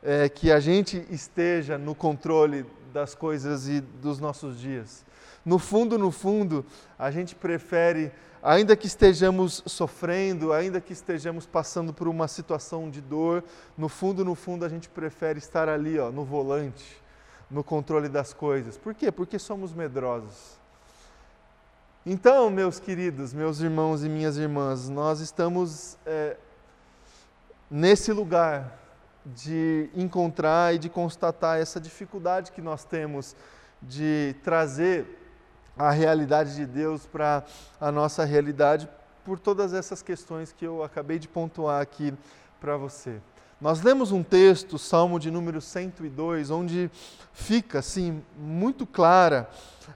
é, 0.00 0.28
que 0.28 0.52
a 0.52 0.60
gente 0.60 1.04
esteja 1.10 1.76
no 1.76 1.96
controle 1.96 2.64
das 2.92 3.12
coisas 3.12 3.68
e 3.68 3.80
dos 3.80 4.20
nossos 4.20 4.60
dias. 4.60 5.04
No 5.44 5.58
fundo, 5.58 5.98
no 5.98 6.12
fundo, 6.12 6.64
a 6.96 7.10
gente 7.10 7.34
prefere, 7.34 8.12
ainda 8.40 8.76
que 8.76 8.86
estejamos 8.86 9.64
sofrendo, 9.66 10.52
ainda 10.52 10.80
que 10.80 10.92
estejamos 10.92 11.44
passando 11.44 11.92
por 11.92 12.06
uma 12.06 12.28
situação 12.28 12.88
de 12.88 13.00
dor, 13.00 13.42
no 13.76 13.88
fundo, 13.88 14.24
no 14.24 14.36
fundo, 14.36 14.64
a 14.64 14.68
gente 14.68 14.88
prefere 14.88 15.40
estar 15.40 15.68
ali, 15.68 15.98
ó, 15.98 16.12
no 16.12 16.24
volante, 16.24 17.01
no 17.52 17.62
controle 17.62 18.08
das 18.08 18.32
coisas. 18.32 18.76
Por 18.76 18.94
quê? 18.94 19.12
Porque 19.12 19.38
somos 19.38 19.72
medrosos. 19.74 20.58
Então, 22.04 22.50
meus 22.50 22.80
queridos, 22.80 23.32
meus 23.32 23.60
irmãos 23.60 24.02
e 24.02 24.08
minhas 24.08 24.36
irmãs, 24.36 24.88
nós 24.88 25.20
estamos 25.20 25.96
é, 26.04 26.36
nesse 27.70 28.12
lugar 28.12 28.76
de 29.24 29.88
encontrar 29.94 30.74
e 30.74 30.78
de 30.78 30.88
constatar 30.88 31.60
essa 31.60 31.80
dificuldade 31.80 32.50
que 32.50 32.60
nós 32.60 32.84
temos 32.84 33.36
de 33.80 34.34
trazer 34.42 35.06
a 35.76 35.90
realidade 35.90 36.56
de 36.56 36.66
Deus 36.66 37.06
para 37.06 37.44
a 37.80 37.92
nossa 37.92 38.24
realidade 38.24 38.88
por 39.24 39.38
todas 39.38 39.72
essas 39.72 40.02
questões 40.02 40.52
que 40.52 40.66
eu 40.66 40.82
acabei 40.82 41.18
de 41.18 41.28
pontuar 41.28 41.80
aqui 41.80 42.12
para 42.60 42.76
você. 42.76 43.20
Nós 43.62 43.80
lemos 43.80 44.10
um 44.10 44.24
texto, 44.24 44.76
Salmo 44.76 45.20
de 45.20 45.30
número 45.30 45.60
102, 45.60 46.50
onde 46.50 46.90
fica 47.32 47.78
assim 47.78 48.20
muito 48.36 48.84
clara 48.84 49.48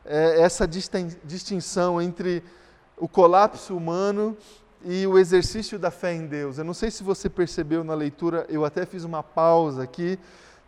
é, 0.04 0.40
essa 0.40 0.68
distinção 0.68 2.00
entre 2.00 2.44
o 2.96 3.08
colapso 3.08 3.76
humano 3.76 4.36
e 4.84 5.04
o 5.04 5.18
exercício 5.18 5.80
da 5.80 5.90
fé 5.90 6.14
em 6.14 6.28
Deus. 6.28 6.58
Eu 6.58 6.64
não 6.64 6.72
sei 6.72 6.92
se 6.92 7.02
você 7.02 7.28
percebeu 7.28 7.82
na 7.82 7.92
leitura, 7.92 8.46
eu 8.48 8.64
até 8.64 8.86
fiz 8.86 9.02
uma 9.02 9.20
pausa 9.20 9.82
aqui. 9.82 10.16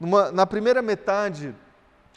Numa, 0.00 0.32
na 0.32 0.44
primeira 0.44 0.82
metade 0.82 1.54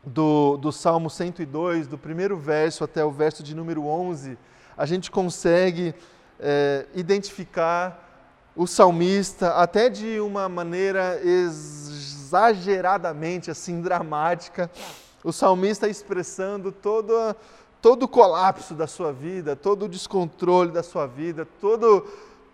do, 0.03 0.57
do 0.57 0.71
Salmo 0.71 1.11
102, 1.11 1.85
do 1.85 1.95
primeiro 1.95 2.35
verso 2.39 2.83
até 2.83 3.05
o 3.05 3.11
verso 3.11 3.43
de 3.43 3.53
número 3.53 3.85
11, 3.85 4.35
a 4.75 4.87
gente 4.87 5.11
consegue 5.11 5.93
é, 6.39 6.87
identificar 6.95 8.10
o 8.55 8.67
salmista, 8.67 9.55
até 9.55 9.89
de 9.89 10.19
uma 10.19 10.47
maneira 10.49 11.19
exageradamente 11.23 13.49
assim 13.49 13.81
dramática, 13.81 14.69
o 15.23 15.31
salmista 15.31 15.87
expressando 15.87 16.71
toda 16.71 17.35
todo 17.81 18.03
o 18.03 18.07
colapso 18.07 18.75
da 18.75 18.85
sua 18.85 19.11
vida, 19.11 19.55
todo 19.55 19.85
o 19.85 19.89
descontrole 19.89 20.71
da 20.71 20.83
sua 20.83 21.07
vida, 21.07 21.47
todo, 21.59 22.05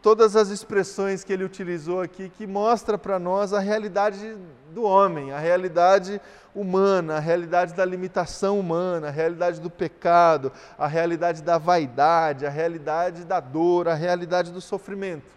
todas 0.02 0.38
as 0.38 0.48
expressões 0.48 1.24
que 1.24 1.34
ele 1.34 1.44
utilizou 1.44 2.02
aqui, 2.02 2.30
que 2.30 2.48
mostra 2.48 2.98
para 2.98 3.20
nós 3.20 3.52
a 3.52 3.60
realidade 3.60 4.38
do 4.72 4.84
homem, 4.84 5.34
a 5.34 5.38
realidade 5.38 6.22
humana, 6.56 7.18
a 7.18 7.20
realidade 7.20 7.74
da 7.74 7.84
limitação 7.84 8.58
humana, 8.58 9.10
a 9.10 9.12
realidade 9.12 9.60
do 9.60 9.70
pecado, 9.70 10.52
a 10.78 10.88
realidade 10.88 11.44
da 11.44 11.58
vaidade, 11.58 12.46
a 12.46 12.50
realidade 12.50 13.26
da 13.26 13.42
dor, 13.42 13.90
a 13.90 13.94
realidade 13.94 14.52
do 14.52 14.62
sofrimento. 14.62 15.37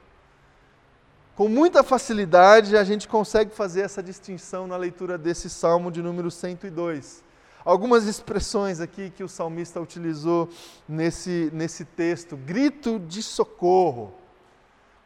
Com 1.40 1.48
muita 1.48 1.82
facilidade 1.82 2.76
a 2.76 2.84
gente 2.84 3.08
consegue 3.08 3.50
fazer 3.54 3.80
essa 3.80 4.02
distinção 4.02 4.66
na 4.66 4.76
leitura 4.76 5.16
desse 5.16 5.48
salmo 5.48 5.90
de 5.90 6.02
número 6.02 6.30
102 6.30 7.24
algumas 7.64 8.04
expressões 8.04 8.78
aqui 8.78 9.08
que 9.08 9.24
o 9.24 9.28
salmista 9.28 9.80
utilizou 9.80 10.50
nesse, 10.86 11.48
nesse 11.54 11.86
texto. 11.86 12.36
Grito 12.36 12.98
de 12.98 13.22
socorro. 13.22 14.12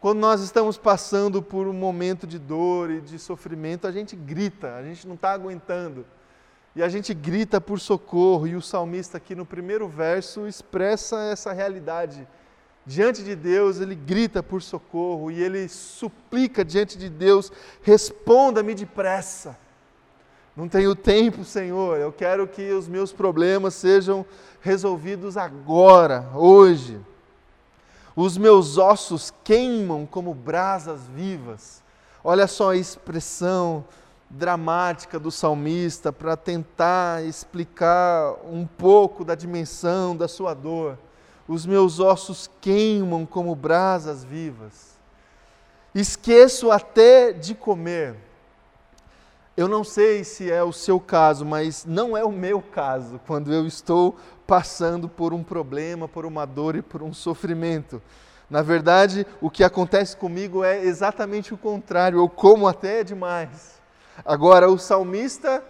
Quando 0.01 0.19
nós 0.19 0.41
estamos 0.41 0.77
passando 0.77 1.41
por 1.41 1.69
um 1.69 1.73
momento 1.73 2.27
de 2.27 2.41
dor 2.41 2.91
e 2.91 3.01
de 3.01 3.17
sofrimento, 3.17 3.87
a 3.87 3.93
gente 3.93 4.17
grita, 4.17 4.75
a 4.75 4.83
gente 4.83 5.07
não 5.07 5.15
está 5.15 5.31
aguentando. 5.31 6.05
E 6.75 6.83
a 6.83 6.89
gente 6.89 7.15
grita 7.15 7.61
por 7.61 7.79
socorro, 7.79 8.49
e 8.49 8.57
o 8.57 8.61
salmista, 8.61 9.19
aqui 9.19 9.37
no 9.37 9.47
primeiro 9.47 9.87
verso, 9.87 10.49
expressa 10.49 11.17
essa 11.27 11.53
realidade 11.53 12.27
diante 12.87 13.23
de 13.23 13.35
Deus, 13.35 13.81
ele 13.81 13.95
grita 13.95 14.43
por 14.43 14.63
socorro 14.63 15.31
e 15.31 15.43
ele 15.43 15.69
suplica 15.69 16.65
diante 16.65 16.99
de 16.99 17.09
Deus: 17.09 17.51
responda-me 17.83 18.75
depressa. 18.75 19.57
Não 20.57 20.69
tenho 20.69 20.95
tempo, 20.95 21.45
Senhor. 21.45 21.99
Eu 21.99 22.13
quero 22.13 22.47
que 22.47 22.73
os 22.73 22.87
meus 22.87 23.13
problemas 23.13 23.75
sejam 23.75 24.25
resolvidos 24.61 25.37
agora, 25.37 26.29
hoje. 26.35 27.01
Os 28.15 28.39
meus 28.39 28.79
ossos 28.79 29.33
queimam 29.43 30.07
como 30.07 30.33
brasas 30.33 31.01
vivas. 31.13 31.83
Olha 32.23 32.47
só 32.47 32.71
a 32.71 32.77
expressão 32.77 33.85
dramática 34.31 35.19
do 35.19 35.31
salmista 35.31 36.13
para 36.13 36.37
tentar 36.37 37.25
explicar 37.25 38.35
um 38.49 38.67
pouco 38.67 39.25
da 39.25 39.35
dimensão 39.35 40.17
da 40.17 40.29
sua 40.29 40.55
dor. 40.55 40.97
Os 41.47 41.67
meus 41.67 42.01
ossos 42.01 42.51
queimam 42.61 43.27
como 43.27 43.55
brasas 43.55 44.25
vivas. 44.25 44.99
Esqueço 45.95 46.71
até 46.71 47.33
de 47.33 47.55
comer 47.55 48.17
eu 49.57 49.69
não 49.69 49.85
sei 49.85 50.25
se 50.25 50.51
é 50.51 50.65
o 50.65 50.73
seu 50.73 50.99
caso, 50.99 51.45
mas 51.45 51.85
não 51.85 52.17
é 52.17 52.25
o 52.25 52.33
meu 52.33 52.61
caso 52.61 53.21
quando 53.25 53.53
eu 53.53 53.65
estou 53.69 54.17
passando 54.49 55.09
por 55.09 55.33
um 55.33 55.45
problema, 55.45 56.09
por 56.09 56.27
uma 56.27 56.45
dor 56.45 56.75
e 56.75 56.83
por 56.83 57.05
um 57.05 57.15
sofrimento. 57.15 58.03
Na 58.51 58.63
verdade, 58.63 59.25
o 59.41 59.49
que 59.49 59.63
acontece 59.63 60.17
comigo 60.17 60.65
é 60.65 60.85
exatamente 60.85 61.55
o 61.55 61.57
contrário, 61.57 62.19
eu 62.19 62.29
como 62.29 62.67
até 62.67 63.05
demais. 63.05 63.81
Agora, 64.25 64.69
o 64.69 64.77
salmista 64.77 65.63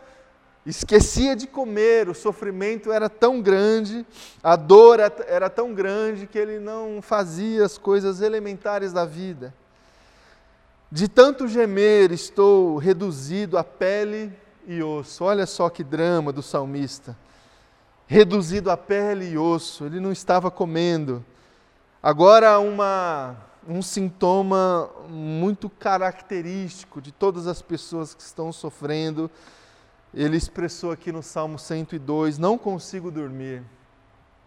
esquecia 0.66 1.36
de 1.36 1.46
comer, 1.46 2.08
o 2.08 2.14
sofrimento 2.14 2.90
era 2.90 3.08
tão 3.08 3.40
grande, 3.40 4.06
a 4.42 4.56
dor 4.56 4.98
era 5.00 5.50
tão 5.50 5.74
grande 5.74 6.26
que 6.26 6.38
ele 6.38 6.58
não 6.58 7.00
fazia 7.02 7.64
as 7.64 7.76
coisas 7.76 8.20
elementares 8.20 8.92
da 8.92 9.04
vida. 9.04 9.52
De 10.90 11.08
tanto 11.08 11.48
gemer, 11.48 12.12
estou 12.12 12.76
reduzido 12.78 13.58
a 13.58 13.64
pele 13.64 14.32
e 14.66 14.82
osso. 14.82 15.24
Olha 15.24 15.46
só 15.46 15.68
que 15.68 15.82
drama 15.82 16.32
do 16.32 16.42
salmista. 16.42 17.16
Reduzido 18.06 18.70
a 18.70 18.76
pele 18.76 19.30
e 19.30 19.38
osso, 19.38 19.86
ele 19.86 19.98
não 19.98 20.12
estava 20.12 20.50
comendo. 20.50 21.24
Agora, 22.02 22.58
uma, 22.58 23.36
um 23.66 23.82
sintoma 23.82 24.90
muito 25.08 25.68
característico 25.68 27.00
de 27.00 27.10
todas 27.10 27.46
as 27.46 27.60
pessoas 27.62 28.14
que 28.14 28.22
estão 28.22 28.52
sofrendo. 28.52 29.30
Ele 30.16 30.36
expressou 30.36 30.92
aqui 30.92 31.10
no 31.10 31.22
Salmo 31.22 31.58
102: 31.58 32.38
Não 32.38 32.56
consigo 32.56 33.10
dormir. 33.10 33.64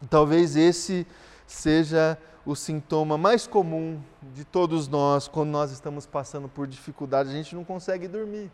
Talvez 0.09 0.55
esse 0.55 1.05
seja 1.45 2.17
o 2.45 2.55
sintoma 2.55 3.17
mais 3.17 3.45
comum 3.45 4.01
de 4.33 4.45
todos 4.45 4.87
nós 4.87 5.27
quando 5.27 5.49
nós 5.49 5.71
estamos 5.71 6.05
passando 6.05 6.47
por 6.47 6.67
dificuldade. 6.67 7.29
A 7.29 7.33
gente 7.33 7.53
não 7.53 7.65
consegue 7.65 8.07
dormir, 8.07 8.49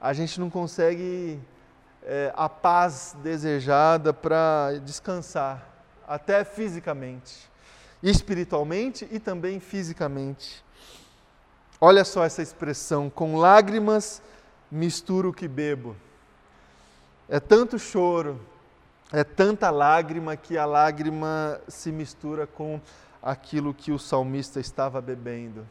a 0.00 0.12
gente 0.12 0.40
não 0.40 0.50
consegue 0.50 1.38
é, 2.02 2.32
a 2.34 2.48
paz 2.48 3.14
desejada 3.22 4.12
para 4.12 4.80
descansar, 4.84 5.64
até 6.06 6.42
fisicamente, 6.42 7.48
espiritualmente 8.02 9.06
e 9.12 9.20
também 9.20 9.60
fisicamente. 9.60 10.64
Olha 11.80 12.04
só 12.04 12.24
essa 12.24 12.42
expressão: 12.42 13.08
com 13.08 13.36
lágrimas 13.36 14.20
misturo 14.68 15.28
o 15.28 15.32
que 15.32 15.46
bebo. 15.46 15.94
É 17.30 17.38
tanto 17.38 17.78
choro, 17.78 18.40
é 19.12 19.22
tanta 19.22 19.68
lágrima 19.68 20.34
que 20.34 20.56
a 20.56 20.64
lágrima 20.64 21.60
se 21.68 21.92
mistura 21.92 22.46
com 22.46 22.80
aquilo 23.22 23.74
que 23.74 23.92
o 23.92 23.98
salmista 23.98 24.58
estava 24.60 24.98
bebendo. 24.98 25.66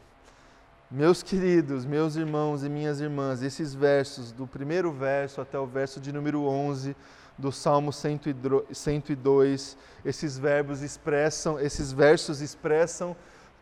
Meus 0.92 1.24
queridos, 1.24 1.84
meus 1.84 2.16
irmãos 2.16 2.64
e 2.64 2.70
minhas 2.70 3.02
irmãs, 3.02 3.42
esses 3.42 3.74
versos, 3.74 4.32
do 4.32 4.46
primeiro 4.46 4.92
verso 4.92 5.42
até 5.42 5.58
o 5.58 5.66
verso 5.66 6.00
de 6.00 6.14
número 6.14 6.44
11 6.44 6.96
do 7.36 7.52
Salmo 7.52 7.92
102, 7.92 9.78
esses 10.06 10.38
verbos 10.38 10.84
expressam, 10.84 11.60
esses 11.60 11.92
versos 11.92 12.40
expressam 12.40 13.16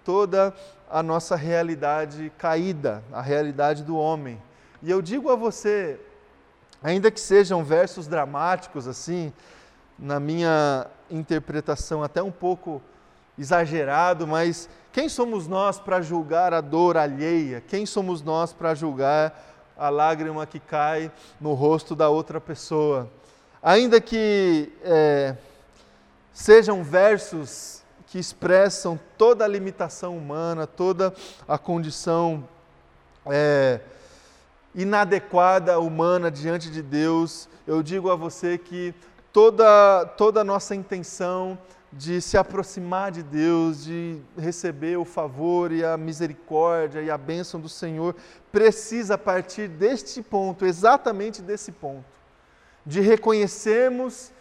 toda 0.04 0.54
a 0.90 1.02
nossa 1.02 1.38
realidade 1.38 2.30
caída, 2.38 3.02
a 3.10 3.22
realidade 3.22 3.84
do 3.84 3.96
homem. 3.96 4.38
E 4.84 4.92
eu 4.92 5.02
digo 5.02 5.32
a 5.32 5.36
você, 5.38 5.98
ainda 6.86 7.10
que 7.10 7.20
sejam 7.20 7.64
versos 7.64 8.06
dramáticos 8.06 8.88
assim, 8.88 9.34
na 9.98 10.20
minha 10.20 10.86
interpretação, 11.10 12.04
até 12.04 12.22
um 12.22 12.32
pouco 12.32 12.80
exagerado, 13.40 14.28
mas 14.28 14.70
quem 14.94 15.10
somos 15.10 15.48
nós 15.48 15.80
para 15.80 16.00
julgar 16.04 16.54
a 16.54 16.62
dor 16.62 16.96
alheia? 16.96 17.60
Quem 17.60 17.88
somos 17.88 18.22
nós 18.22 18.54
para 18.54 18.76
julgar 18.76 19.34
a 19.76 19.90
lágrima 19.90 20.46
que 20.46 20.60
cai 20.60 21.12
no 21.42 21.56
rosto 21.56 21.96
da 21.96 22.08
outra 22.08 22.40
pessoa? 22.40 23.10
Ainda 23.64 24.00
que 24.00 24.72
é, 24.84 25.36
sejam 26.32 26.84
versos 26.84 27.82
que 28.06 28.20
expressam 28.20 29.00
toda 29.18 29.44
a 29.44 29.48
limitação 29.48 30.16
humana, 30.16 30.68
toda 30.68 31.12
a 31.48 31.58
condição 31.58 32.48
é, 33.26 33.80
inadequada 34.76 35.80
humana 35.80 36.30
diante 36.30 36.70
de 36.70 36.82
Deus, 36.82 37.48
eu 37.66 37.82
digo 37.82 38.12
a 38.12 38.16
você 38.16 38.58
que 38.58 38.94
toda, 39.32 40.06
toda 40.18 40.42
a 40.42 40.44
nossa 40.44 40.76
intenção 40.76 41.58
de 41.92 42.20
se 42.20 42.38
aproximar 42.38 43.10
de 43.10 43.24
Deus, 43.24 43.86
de 43.86 44.20
receber 44.38 44.98
o 44.98 45.06
favor 45.06 45.72
e 45.72 45.84
a 45.84 45.96
misericórdia 45.96 47.02
e 47.02 47.10
a 47.10 47.18
bênção 47.18 47.60
do 47.60 47.70
Senhor, 47.70 48.14
precisa 48.52 49.18
partir 49.18 49.70
deste 49.70 50.22
ponto, 50.22 50.66
exatamente 50.66 51.42
desse 51.42 51.72
ponto, 51.72 52.04
de 52.86 53.00
reconhecermos 53.00 54.32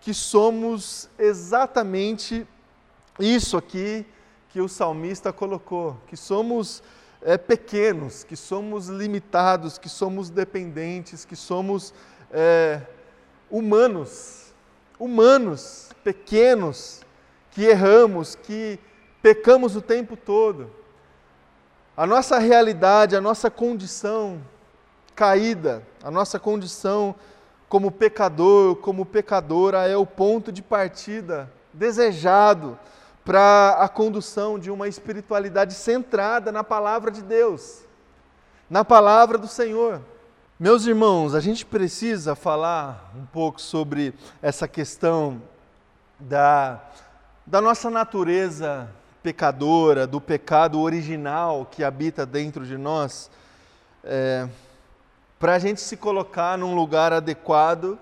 que 0.00 0.14
somos 0.14 1.08
exatamente 1.18 2.46
isso 3.20 3.58
aqui 3.58 4.06
que 4.48 4.60
o 4.60 4.68
salmista 4.68 5.32
colocou, 5.32 5.96
que 6.06 6.16
somos 6.16 6.82
é, 7.24 7.38
pequenos, 7.38 8.24
que 8.24 8.36
somos 8.36 8.88
limitados, 8.88 9.78
que 9.78 9.88
somos 9.88 10.30
dependentes, 10.30 11.24
que 11.24 11.36
somos 11.36 11.94
é, 12.30 12.80
humanos 13.50 14.42
humanos, 15.02 15.90
pequenos, 16.04 17.00
que 17.50 17.64
erramos, 17.64 18.36
que 18.36 18.78
pecamos 19.20 19.74
o 19.74 19.82
tempo 19.82 20.16
todo. 20.16 20.70
A 21.96 22.06
nossa 22.06 22.38
realidade, 22.38 23.16
a 23.16 23.20
nossa 23.20 23.50
condição 23.50 24.40
caída, 25.12 25.82
a 26.04 26.10
nossa 26.10 26.38
condição 26.38 27.16
como 27.68 27.90
pecador, 27.90 28.76
como 28.76 29.04
pecadora, 29.04 29.88
é 29.88 29.96
o 29.96 30.06
ponto 30.06 30.52
de 30.52 30.62
partida 30.62 31.52
desejado 31.72 32.78
para 33.24 33.76
a 33.78 33.88
condução 33.88 34.58
de 34.58 34.70
uma 34.70 34.88
espiritualidade 34.88 35.74
centrada 35.74 36.50
na 36.50 36.64
palavra 36.64 37.10
de 37.10 37.22
Deus, 37.22 37.82
na 38.68 38.84
palavra 38.84 39.38
do 39.38 39.46
Senhor. 39.46 40.00
Meus 40.58 40.86
irmãos, 40.86 41.34
a 41.34 41.40
gente 41.40 41.64
precisa 41.64 42.34
falar 42.34 43.12
um 43.16 43.24
pouco 43.26 43.60
sobre 43.60 44.14
essa 44.40 44.66
questão 44.66 45.40
da, 46.18 46.80
da 47.46 47.60
nossa 47.60 47.90
natureza 47.90 48.88
pecadora, 49.22 50.06
do 50.06 50.20
pecado 50.20 50.80
original 50.80 51.66
que 51.70 51.84
habita 51.84 52.26
dentro 52.26 52.66
de 52.66 52.76
nós, 52.76 53.30
é, 54.02 54.48
para 55.38 55.54
a 55.54 55.58
gente 55.58 55.80
se 55.80 55.96
colocar 55.96 56.58
num 56.58 56.74
lugar 56.74 57.12
adequado, 57.12 57.98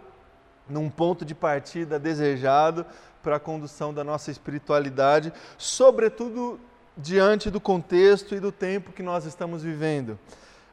num 0.68 0.88
ponto 0.88 1.24
de 1.24 1.34
partida 1.34 1.98
desejado 1.98 2.86
para 3.22 3.36
a 3.36 3.40
condução 3.40 3.92
da 3.92 4.02
nossa 4.02 4.30
espiritualidade, 4.30 5.32
sobretudo 5.58 6.60
diante 6.96 7.50
do 7.50 7.60
contexto 7.60 8.34
e 8.34 8.40
do 8.40 8.52
tempo 8.52 8.92
que 8.92 9.02
nós 9.02 9.24
estamos 9.24 9.62
vivendo. 9.62 10.18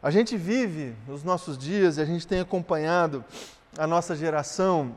A 0.01 0.11
gente 0.11 0.37
vive 0.37 0.95
nos 1.07 1.23
nossos 1.23 1.57
dias 1.57 1.97
e 1.97 2.01
a 2.01 2.05
gente 2.05 2.27
tem 2.27 2.39
acompanhado 2.39 3.23
a 3.77 3.85
nossa 3.85 4.15
geração 4.15 4.95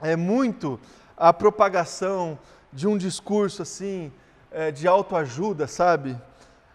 é 0.00 0.16
muito 0.16 0.78
a 1.16 1.32
propagação 1.32 2.38
de 2.72 2.86
um 2.86 2.98
discurso 2.98 3.62
assim 3.62 4.12
é, 4.50 4.70
de 4.70 4.86
autoajuda, 4.86 5.66
sabe? 5.66 6.16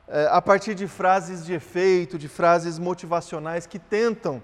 É, 0.07 0.27
a 0.31 0.41
partir 0.41 0.73
de 0.75 0.87
frases 0.87 1.45
de 1.45 1.53
efeito, 1.53 2.17
de 2.17 2.27
frases 2.27 2.79
motivacionais 2.79 3.65
que 3.65 3.79
tentam 3.79 4.41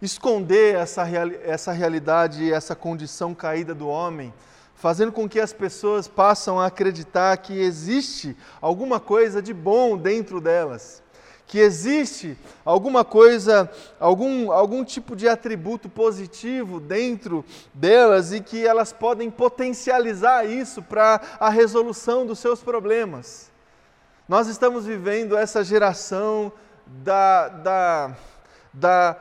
esconder 0.00 0.76
essa, 0.76 1.02
real, 1.02 1.28
essa 1.42 1.72
realidade 1.72 2.52
essa 2.52 2.76
condição 2.76 3.34
caída 3.34 3.74
do 3.74 3.88
homem, 3.88 4.32
fazendo 4.78 5.12
com 5.12 5.28
que 5.28 5.40
as 5.40 5.52
pessoas 5.52 6.08
passem 6.08 6.56
a 6.56 6.66
acreditar 6.66 7.36
que 7.36 7.60
existe 7.60 8.36
alguma 8.60 8.98
coisa 8.98 9.42
de 9.42 9.52
bom 9.52 9.96
dentro 9.98 10.40
delas 10.40 11.02
que 11.48 11.58
existe 11.58 12.36
alguma 12.62 13.06
coisa, 13.06 13.70
algum, 13.98 14.52
algum 14.52 14.84
tipo 14.84 15.16
de 15.16 15.26
atributo 15.26 15.88
positivo 15.88 16.78
dentro 16.78 17.42
delas 17.72 18.34
e 18.34 18.40
que 18.40 18.66
elas 18.66 18.92
podem 18.92 19.30
potencializar 19.30 20.44
isso 20.44 20.82
para 20.82 21.20
a 21.40 21.48
resolução 21.48 22.26
dos 22.26 22.38
seus 22.38 22.62
problemas. 22.62 23.50
Nós 24.28 24.46
estamos 24.46 24.84
vivendo 24.84 25.38
essa 25.38 25.64
geração 25.64 26.52
da, 26.86 27.48
da, 27.48 28.16
da, 28.74 29.16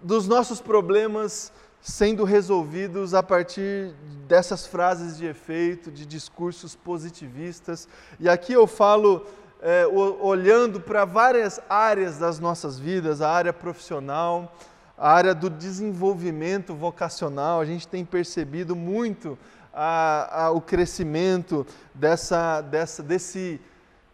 dos 0.00 0.28
nossos 0.28 0.60
problemas 0.60 1.52
sendo 1.84 2.24
resolvidos 2.24 3.12
a 3.12 3.22
partir 3.22 3.92
dessas 4.26 4.66
frases 4.66 5.18
de 5.18 5.26
efeito, 5.26 5.90
de 5.90 6.06
discursos 6.06 6.74
positivistas. 6.74 7.86
E 8.18 8.26
aqui 8.26 8.54
eu 8.54 8.66
falo 8.66 9.26
é, 9.60 9.86
olhando 9.86 10.80
para 10.80 11.04
várias 11.04 11.60
áreas 11.68 12.16
das 12.16 12.38
nossas 12.38 12.78
vidas, 12.78 13.20
a 13.20 13.30
área 13.30 13.52
profissional, 13.52 14.56
a 14.96 15.12
área 15.12 15.34
do 15.34 15.50
desenvolvimento 15.50 16.74
vocacional. 16.74 17.60
A 17.60 17.66
gente 17.66 17.86
tem 17.86 18.02
percebido 18.02 18.74
muito 18.74 19.38
a, 19.70 20.44
a, 20.44 20.50
o 20.52 20.62
crescimento 20.62 21.66
dessa, 21.94 22.62
dessa, 22.62 23.02
desse, 23.02 23.60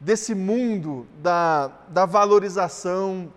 desse 0.00 0.34
mundo 0.34 1.06
da, 1.22 1.70
da 1.88 2.04
valorização 2.04 3.32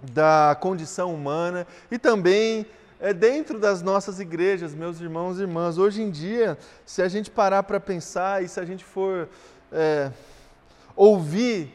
da 0.00 0.56
condição 0.58 1.12
humana 1.14 1.66
e 1.90 1.98
também 1.98 2.66
é 3.00 3.12
dentro 3.12 3.58
das 3.58 3.82
nossas 3.82 4.20
igrejas, 4.20 4.74
meus 4.74 5.00
irmãos 5.00 5.38
e 5.38 5.42
irmãs. 5.42 5.78
Hoje 5.78 6.02
em 6.02 6.10
dia, 6.10 6.56
se 6.84 7.02
a 7.02 7.08
gente 7.08 7.30
parar 7.30 7.62
para 7.62 7.78
pensar 7.78 8.42
e 8.42 8.48
se 8.48 8.58
a 8.58 8.64
gente 8.64 8.84
for 8.84 9.28
é, 9.70 10.10
ouvir 10.94 11.72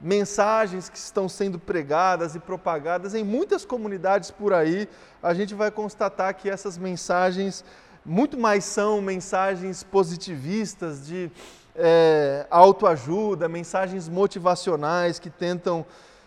mensagens 0.00 0.88
que 0.88 0.96
estão 0.96 1.28
sendo 1.28 1.58
pregadas 1.58 2.34
e 2.34 2.38
propagadas 2.38 3.14
em 3.14 3.24
muitas 3.24 3.64
comunidades 3.64 4.30
por 4.30 4.54
aí, 4.54 4.88
a 5.22 5.34
gente 5.34 5.54
vai 5.54 5.70
constatar 5.70 6.34
que 6.34 6.48
essas 6.48 6.78
mensagens 6.78 7.64
muito 8.04 8.38
mais 8.38 8.64
são 8.64 9.02
mensagens 9.02 9.82
positivistas 9.82 11.06
de 11.06 11.30
é, 11.76 12.46
autoajuda, 12.50 13.48
mensagens 13.48 14.08
motivacionais 14.08 15.18
que 15.18 15.28
tentam 15.28 15.84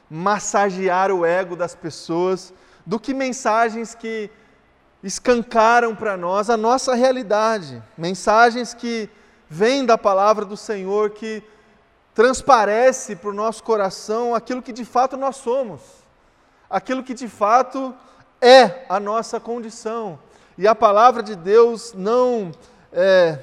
massagear 0.09 1.11
o 1.11 1.25
ego 1.25 1.55
das 1.55 1.73
pessoas, 1.73 2.53
do 2.85 2.99
que 2.99 3.13
mensagens 3.13 3.95
que 3.95 4.29
escancaram 5.03 5.95
para 5.95 6.15
nós 6.15 6.49
a 6.49 6.57
nossa 6.57 6.95
realidade, 6.95 7.81
mensagens 7.97 8.73
que 8.73 9.09
vêm 9.49 9.85
da 9.85 9.97
palavra 9.97 10.45
do 10.45 10.55
Senhor 10.55 11.11
que 11.11 11.43
transparece 12.13 13.15
para 13.15 13.29
o 13.29 13.33
nosso 13.33 13.63
coração 13.63 14.33
aquilo 14.33 14.61
que 14.61 14.71
de 14.71 14.85
fato 14.85 15.17
nós 15.17 15.37
somos, 15.37 15.81
aquilo 16.69 17.03
que 17.03 17.13
de 17.13 17.27
fato 17.27 17.93
é 18.39 18.85
a 18.87 18.99
nossa 18.99 19.39
condição. 19.39 20.19
E 20.57 20.67
a 20.67 20.75
palavra 20.75 21.23
de 21.23 21.35
Deus 21.35 21.93
não 21.93 22.51
é, 22.91 23.39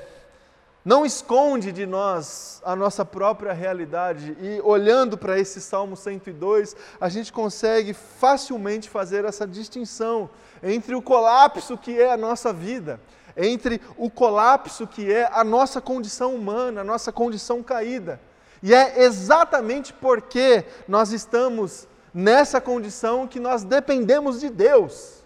não 0.85 1.05
esconde 1.05 1.73
de 1.73 1.87
nós 1.87 2.61
a 2.65 2.75
nossa 2.75 3.05
própria 3.05 3.53
realidade. 3.53 4.37
E 4.41 4.61
olhando 4.63 5.19
para 5.19 5.39
esse 5.39 5.61
Salmo 5.61 5.97
102, 5.97 6.75
a 7.01 7.09
gente 7.09 7.33
consegue 7.33 7.93
facilmente 7.93 8.89
fazer 8.89 9.25
essa 9.25 9.47
distinção 9.47 10.31
entre 10.63 10.95
o 10.95 11.03
colapso 11.03 11.77
que 11.77 12.01
é 12.01 12.13
a 12.13 12.17
nossa 12.17 12.53
vida, 12.53 13.01
entre 13.37 13.81
o 13.97 14.11
colapso 14.11 14.87
que 14.87 15.13
é 15.13 15.29
a 15.33 15.45
nossa 15.45 15.81
condição 15.81 16.35
humana, 16.35 16.81
a 16.81 16.85
nossa 16.85 17.13
condição 17.13 17.63
caída 17.63 18.21
e 18.63 18.75
é 18.75 19.03
exatamente 19.03 19.93
porque 19.93 20.65
nós 20.87 21.13
estamos 21.13 21.89
nessa 22.13 22.61
condição 22.61 23.27
que 23.27 23.41
nós 23.41 23.65
dependemos 23.65 24.41
de 24.41 24.51
Deus, 24.51 25.25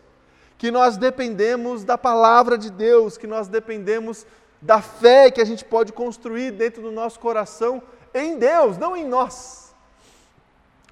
que 0.57 0.71
nós 0.71 0.97
dependemos 0.97 1.83
da 1.83 1.99
palavra 1.99 2.57
de 2.57 2.71
Deus, 2.71 3.17
que 3.17 3.27
nós 3.27 3.49
dependemos 3.49 4.25
da 4.64 4.81
fé 4.81 5.31
que 5.31 5.42
a 5.42 5.44
gente 5.44 5.62
pode 5.62 5.92
construir 5.92 6.50
dentro 6.50 6.81
do 6.81 6.90
nosso 6.90 7.20
coração 7.20 7.83
em 8.14 8.38
Deus, 8.38 8.79
não 8.79 8.96
em 8.96 9.07
nós. 9.07 9.74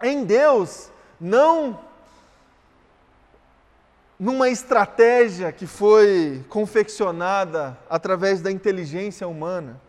Em 0.03 0.25
Deus, 0.25 0.91
não 1.19 1.81
numa 4.19 4.51
estratégia 4.51 5.51
que 5.51 5.67
foi 5.67 6.45
confeccionada 6.51 7.79
através 7.89 8.43
da 8.43 8.51
inteligência 8.51 9.27
humana. 9.27 9.81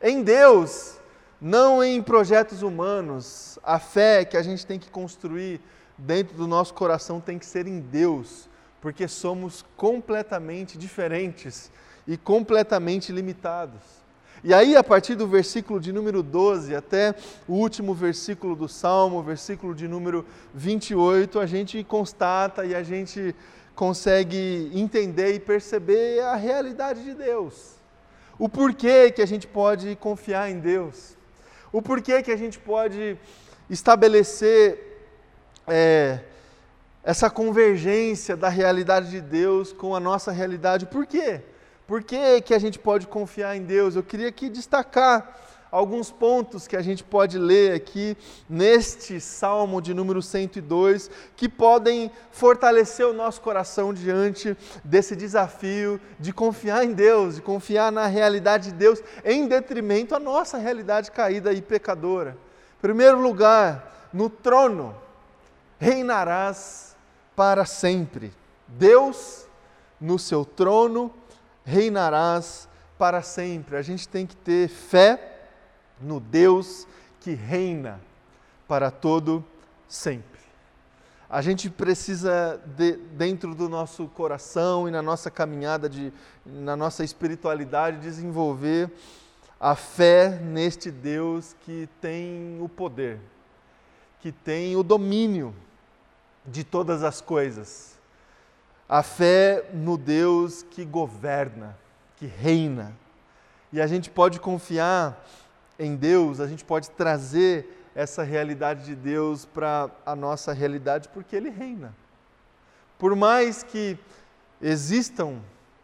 Em 0.00 0.22
Deus, 0.22 0.94
não 1.40 1.82
em 1.82 2.00
projetos 2.00 2.62
humanos. 2.62 3.58
A 3.64 3.80
fé 3.80 4.24
que 4.24 4.36
a 4.36 4.42
gente 4.42 4.64
tem 4.64 4.78
que 4.78 4.90
construir 4.90 5.60
dentro 5.98 6.36
do 6.36 6.46
nosso 6.46 6.72
coração 6.72 7.20
tem 7.20 7.36
que 7.36 7.46
ser 7.46 7.66
em 7.66 7.80
Deus, 7.80 8.48
porque 8.80 9.08
somos 9.08 9.64
completamente 9.76 10.78
diferentes 10.78 11.68
e 12.08 12.16
completamente 12.16 13.12
limitados. 13.12 13.98
E 14.42 14.54
aí, 14.54 14.74
a 14.74 14.82
partir 14.82 15.14
do 15.14 15.26
versículo 15.26 15.78
de 15.78 15.92
número 15.92 16.22
12 16.22 16.74
até 16.74 17.14
o 17.46 17.52
último 17.52 17.92
versículo 17.92 18.56
do 18.56 18.66
Salmo, 18.66 19.22
versículo 19.22 19.74
de 19.74 19.86
número 19.86 20.24
28, 20.54 21.38
a 21.38 21.44
gente 21.44 21.84
constata 21.84 22.64
e 22.64 22.74
a 22.74 22.82
gente 22.82 23.34
consegue 23.74 24.70
entender 24.72 25.34
e 25.34 25.40
perceber 25.40 26.20
a 26.20 26.34
realidade 26.34 27.04
de 27.04 27.12
Deus. 27.12 27.74
O 28.38 28.48
porquê 28.48 29.10
que 29.10 29.20
a 29.20 29.26
gente 29.26 29.46
pode 29.46 29.94
confiar 29.96 30.50
em 30.50 30.60
Deus. 30.60 31.14
O 31.70 31.82
porquê 31.82 32.22
que 32.22 32.30
a 32.30 32.36
gente 32.36 32.58
pode 32.58 33.18
estabelecer 33.68 35.02
é, 35.66 36.20
essa 37.02 37.28
convergência 37.28 38.36
da 38.36 38.48
realidade 38.48 39.10
de 39.10 39.20
Deus 39.20 39.72
com 39.72 39.94
a 39.94 40.00
nossa 40.00 40.32
realidade. 40.32 40.86
Por 40.86 41.06
quê? 41.06 41.42
Por 41.88 42.02
que, 42.02 42.42
que 42.42 42.52
a 42.52 42.58
gente 42.58 42.78
pode 42.78 43.06
confiar 43.06 43.56
em 43.56 43.62
Deus? 43.62 43.96
Eu 43.96 44.02
queria 44.02 44.28
aqui 44.28 44.50
destacar 44.50 45.40
alguns 45.72 46.10
pontos 46.10 46.66
que 46.66 46.76
a 46.76 46.82
gente 46.82 47.02
pode 47.02 47.38
ler 47.38 47.72
aqui 47.72 48.14
neste 48.46 49.18
Salmo 49.18 49.80
de 49.80 49.94
número 49.94 50.20
102, 50.20 51.10
que 51.34 51.48
podem 51.48 52.12
fortalecer 52.30 53.06
o 53.06 53.14
nosso 53.14 53.40
coração 53.40 53.94
diante 53.94 54.54
desse 54.84 55.16
desafio 55.16 55.98
de 56.20 56.30
confiar 56.30 56.84
em 56.84 56.92
Deus, 56.92 57.36
de 57.36 57.40
confiar 57.40 57.90
na 57.90 58.06
realidade 58.06 58.70
de 58.70 58.76
Deus, 58.76 59.02
em 59.24 59.48
detrimento 59.48 60.14
à 60.14 60.18
nossa 60.18 60.58
realidade 60.58 61.10
caída 61.10 61.54
e 61.54 61.62
pecadora. 61.62 62.36
Em 62.76 62.82
primeiro 62.82 63.18
lugar, 63.18 64.10
no 64.12 64.28
trono 64.28 64.94
reinarás 65.78 66.94
para 67.34 67.64
sempre. 67.64 68.30
Deus, 68.66 69.46
no 69.98 70.18
seu 70.18 70.44
trono, 70.44 71.14
reinarás 71.68 72.66
para 72.96 73.20
sempre. 73.20 73.76
A 73.76 73.82
gente 73.82 74.08
tem 74.08 74.26
que 74.26 74.34
ter 74.34 74.68
fé 74.68 75.42
no 76.00 76.18
Deus 76.18 76.86
que 77.20 77.34
reina 77.34 78.00
para 78.66 78.90
todo 78.90 79.44
sempre. 79.86 80.38
A 81.28 81.42
gente 81.42 81.68
precisa, 81.68 82.58
de, 82.64 82.92
dentro 82.92 83.54
do 83.54 83.68
nosso 83.68 84.06
coração 84.08 84.88
e 84.88 84.90
na 84.90 85.02
nossa 85.02 85.30
caminhada, 85.30 85.86
de, 85.86 86.10
na 86.44 86.74
nossa 86.74 87.04
espiritualidade, 87.04 87.98
desenvolver 87.98 88.90
a 89.60 89.74
fé 89.74 90.30
neste 90.40 90.90
Deus 90.90 91.54
que 91.66 91.86
tem 92.00 92.58
o 92.62 92.68
poder, 92.68 93.20
que 94.20 94.32
tem 94.32 94.74
o 94.74 94.82
domínio 94.82 95.54
de 96.46 96.64
todas 96.64 97.02
as 97.02 97.20
coisas. 97.20 97.97
A 98.88 99.02
fé 99.02 99.68
no 99.72 99.98
Deus 99.98 100.62
que 100.62 100.84
governa, 100.84 101.76
que 102.16 102.26
reina. 102.26 102.96
E 103.72 103.80
a 103.80 103.86
gente 103.86 104.08
pode 104.08 104.40
confiar 104.40 105.22
em 105.78 105.94
Deus, 105.94 106.40
a 106.40 106.46
gente 106.46 106.64
pode 106.64 106.90
trazer 106.90 107.90
essa 107.94 108.22
realidade 108.22 108.84
de 108.84 108.94
Deus 108.94 109.44
para 109.44 109.90
a 110.06 110.16
nossa 110.16 110.52
realidade 110.52 111.08
porque 111.08 111.36
Ele 111.36 111.50
reina. 111.50 111.94
Por 112.98 113.14
mais 113.14 113.62
que 113.62 113.98
existam 114.60 115.40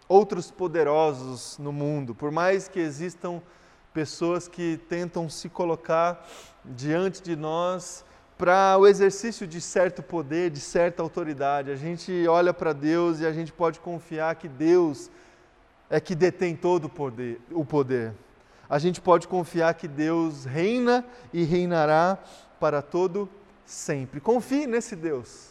outros 0.09 0.51
poderosos 0.51 1.59
no 1.59 1.73
mundo, 1.73 2.15
por 2.15 2.31
mais 2.31 2.69
que 2.69 2.81
existam 2.81 3.43
pessoas 3.93 4.49
que 4.49 4.81
tentam 4.89 5.29
se 5.29 5.49
colocar 5.49 6.27
diante 6.65 7.23
de 7.23 7.37
nós 7.37 8.05
para 8.37 8.77
o 8.79 8.87
exercício 8.87 9.47
de 9.47 9.61
certo 9.61 10.03
poder, 10.03 10.51
de 10.51 10.61
certa 10.61 11.03
autoridade, 11.03 11.71
a 11.71 11.77
gente 11.77 12.27
olha 12.27 12.53
para 12.53 12.73
Deus 12.73 13.21
e 13.21 13.27
a 13.27 13.33
gente 13.33 13.53
pode 13.53 13.81
confiar 13.81 14.35
que 14.35 14.49
Deus 14.49 15.11
é 15.89 16.01
que 16.01 16.15
detém 16.15 16.57
todo 16.57 16.87
o 16.87 16.89
poder. 16.89 17.41
O 17.51 17.65
poder 17.65 18.13
a 18.69 18.79
gente 18.79 19.01
pode 19.01 19.29
confiar 19.29 19.75
que 19.75 19.87
Deus 19.87 20.45
reina 20.45 21.05
e 21.33 21.45
reinará 21.45 22.19
para 22.59 22.81
todo 22.81 23.29
sempre. 23.65 24.21
Confie 24.21 24.67
nesse 24.67 24.97
Deus. 24.97 25.51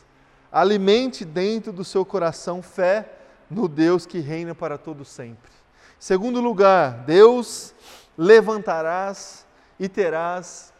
Alimente 0.51 1.23
dentro 1.25 1.71
do 1.71 1.83
seu 1.83 2.05
coração 2.05 2.61
fé 2.61 3.09
no 3.49 3.67
Deus 3.67 4.05
que 4.05 4.19
reina 4.19 4.53
para 4.53 4.77
todo 4.77 5.05
sempre. 5.05 5.51
Segundo 5.99 6.41
lugar, 6.41 7.03
Deus 7.05 7.73
levantarás 8.17 9.45
e 9.79 9.87
terás 9.87 10.73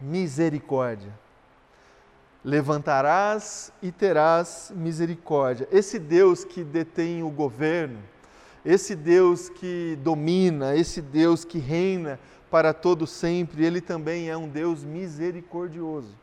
misericórdia. 0.00 1.12
Levantarás 2.48 3.70
e 3.82 3.92
terás 3.92 4.72
misericórdia. 4.74 5.68
Esse 5.70 5.98
Deus 5.98 6.44
que 6.44 6.64
detém 6.64 7.22
o 7.22 7.28
governo, 7.28 7.98
esse 8.64 8.96
Deus 8.96 9.50
que 9.50 9.98
domina, 10.02 10.74
esse 10.74 11.02
Deus 11.02 11.44
que 11.44 11.58
reina 11.58 12.18
para 12.50 12.72
todo 12.72 13.06
sempre, 13.06 13.66
ele 13.66 13.82
também 13.82 14.30
é 14.30 14.36
um 14.36 14.48
Deus 14.48 14.82
misericordioso. 14.82 16.14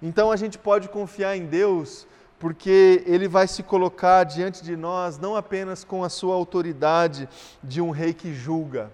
Então 0.00 0.30
a 0.30 0.36
gente 0.36 0.56
pode 0.56 0.88
confiar 0.88 1.36
em 1.36 1.46
Deus 1.46 2.06
porque 2.38 3.02
ele 3.04 3.26
vai 3.26 3.48
se 3.48 3.64
colocar 3.64 4.22
diante 4.22 4.62
de 4.62 4.76
nós 4.76 5.18
não 5.18 5.34
apenas 5.34 5.82
com 5.82 6.04
a 6.04 6.08
sua 6.08 6.36
autoridade 6.36 7.28
de 7.60 7.80
um 7.80 7.90
rei 7.90 8.14
que 8.14 8.32
julga. 8.32 8.88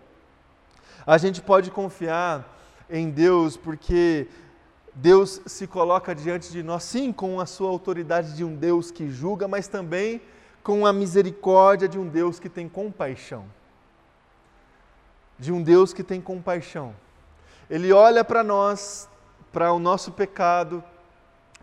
A 1.06 1.18
gente 1.18 1.42
pode 1.42 1.70
confiar 1.70 2.56
em 2.88 3.10
Deus 3.10 3.58
porque 3.58 4.26
Deus 4.94 5.40
se 5.46 5.66
coloca 5.66 6.14
diante 6.14 6.50
de 6.50 6.62
nós, 6.62 6.82
sim, 6.82 7.12
com 7.12 7.40
a 7.40 7.46
sua 7.46 7.70
autoridade 7.70 8.34
de 8.34 8.44
um 8.44 8.54
Deus 8.54 8.90
que 8.90 9.10
julga, 9.10 9.46
mas 9.46 9.68
também 9.68 10.20
com 10.62 10.84
a 10.84 10.92
misericórdia 10.92 11.88
de 11.88 11.98
um 11.98 12.08
Deus 12.08 12.38
que 12.38 12.48
tem 12.48 12.68
compaixão. 12.68 13.44
De 15.38 15.52
um 15.52 15.62
Deus 15.62 15.92
que 15.92 16.02
tem 16.02 16.20
compaixão. 16.20 16.94
Ele 17.68 17.92
olha 17.92 18.24
para 18.24 18.42
nós, 18.42 19.08
para 19.52 19.72
o 19.72 19.78
nosso 19.78 20.12
pecado, 20.12 20.82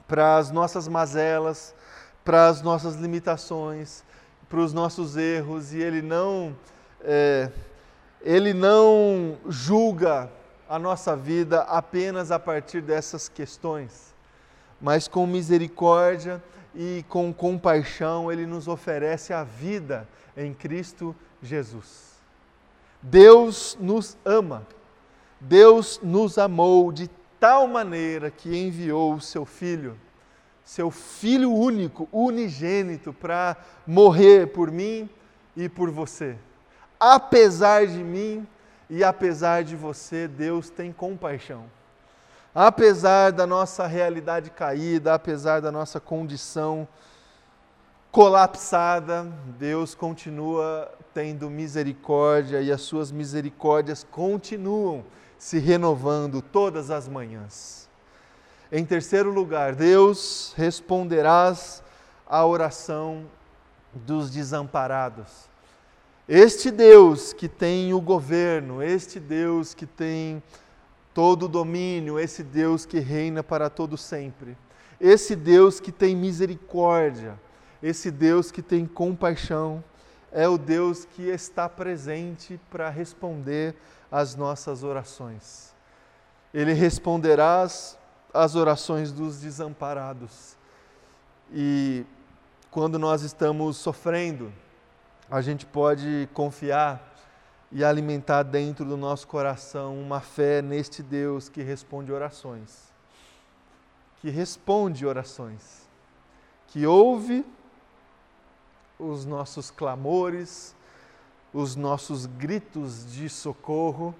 para 0.07 0.37
as 0.37 0.49
nossas 0.49 0.87
mazelas, 0.87 1.75
para 2.23 2.47
as 2.47 2.61
nossas 2.61 2.95
limitações, 2.95 4.03
para 4.49 4.59
os 4.59 4.73
nossos 4.73 5.17
erros, 5.17 5.73
e 5.73 5.81
ele 5.81 6.01
não, 6.01 6.55
é, 7.01 7.51
ele 8.21 8.53
não 8.53 9.37
julga 9.47 10.29
a 10.69 10.77
nossa 10.77 11.15
vida 11.15 11.61
apenas 11.61 12.31
a 12.31 12.39
partir 12.39 12.81
dessas 12.81 13.29
questões, 13.29 14.13
mas 14.81 15.07
com 15.07 15.25
misericórdia 15.25 16.43
e 16.75 17.03
com 17.09 17.33
compaixão, 17.33 18.31
Ele 18.31 18.45
nos 18.45 18.67
oferece 18.67 19.33
a 19.33 19.43
vida 19.43 20.07
em 20.35 20.53
Cristo 20.53 21.15
Jesus. 21.41 22.17
Deus 23.01 23.77
nos 23.79 24.17
ama, 24.25 24.65
Deus 25.39 25.99
nos 26.03 26.37
amou 26.37 26.91
de 26.91 27.09
tal 27.39 27.67
maneira 27.67 28.29
que 28.29 28.55
enviou 28.55 29.13
o 29.13 29.21
seu 29.21 29.45
Filho, 29.45 29.97
seu 30.63 30.91
Filho 30.91 31.51
único, 31.51 32.07
unigênito, 32.11 33.13
para 33.13 33.55
morrer 33.85 34.47
por 34.47 34.71
mim 34.71 35.09
e 35.55 35.69
por 35.69 35.89
você. 35.89 36.35
Apesar 36.99 37.87
de 37.87 38.03
mim, 38.03 38.45
e 38.89 39.03
apesar 39.03 39.63
de 39.63 39.75
você, 39.75 40.27
Deus 40.27 40.69
tem 40.69 40.91
compaixão. 40.91 41.65
Apesar 42.55 43.31
da 43.31 43.45
nossa 43.45 43.85
realidade 43.85 44.49
caída, 44.49 45.13
apesar 45.13 45.61
da 45.61 45.71
nossa 45.71 45.99
condição 45.99 46.87
colapsada, 48.11 49.27
Deus 49.59 49.93
continua 49.93 50.91
tendo 51.13 51.49
misericórdia 51.49 52.61
e 52.61 52.71
as 52.71 52.81
suas 52.81 53.11
misericórdias 53.11 54.03
continuam 54.09 55.03
se 55.37 55.59
renovando 55.59 56.41
todas 56.41 56.89
as 56.89 57.07
manhãs. 57.07 57.87
Em 58.71 58.83
terceiro 58.83 59.31
lugar, 59.31 59.75
Deus 59.75 60.53
responderás 60.57 61.83
à 62.25 62.45
oração 62.45 63.25
dos 63.93 64.31
desamparados. 64.31 65.47
Este 66.27 66.69
Deus 66.69 67.31
que 67.31 67.47
tem 67.47 67.93
o 67.93 68.01
governo, 68.01 68.83
este 68.83 69.17
Deus 69.17 69.73
que 69.73 69.85
tem 69.85 70.43
todo 71.13 71.43
o 71.43 71.47
domínio, 71.47 72.19
esse 72.19 72.43
Deus 72.43 72.85
que 72.85 72.99
reina 72.99 73.41
para 73.41 73.69
todo 73.69 73.97
sempre, 73.97 74.57
esse 74.99 75.37
Deus 75.37 75.79
que 75.79 75.89
tem 75.89 76.17
misericórdia, 76.17 77.39
esse 77.81 78.11
Deus 78.11 78.51
que 78.51 78.61
tem 78.61 78.85
compaixão, 78.85 79.81
é 80.29 80.45
o 80.49 80.57
Deus 80.57 81.05
que 81.05 81.29
está 81.29 81.69
presente 81.69 82.59
para 82.69 82.89
responder 82.89 83.73
às 84.11 84.35
nossas 84.35 84.83
orações. 84.83 85.73
Ele 86.53 86.73
responderá 86.73 87.65
às 88.33 88.55
orações 88.55 89.13
dos 89.13 89.39
desamparados. 89.39 90.57
E 91.53 92.05
quando 92.69 92.99
nós 92.99 93.21
estamos 93.21 93.77
sofrendo, 93.77 94.51
a 95.29 95.41
gente 95.41 95.65
pode 95.65 96.29
confiar 96.33 97.15
e 97.71 97.83
alimentar 97.83 98.43
dentro 98.43 98.85
do 98.85 98.95
nosso 98.95 99.27
coração 99.27 99.99
uma 99.99 100.21
fé 100.21 100.61
neste 100.61 101.03
Deus 101.03 101.49
que 101.49 101.61
responde 101.61 102.11
orações. 102.11 102.93
Que 104.21 104.29
responde 104.29 105.05
orações. 105.05 105.85
Que 106.67 106.85
ouve 106.85 107.45
os 108.97 109.25
nossos 109.25 109.69
clamores, 109.69 110.73
os 111.53 111.75
nossos 111.75 112.25
gritos 112.25 113.11
de 113.11 113.27
socorro 113.27 114.15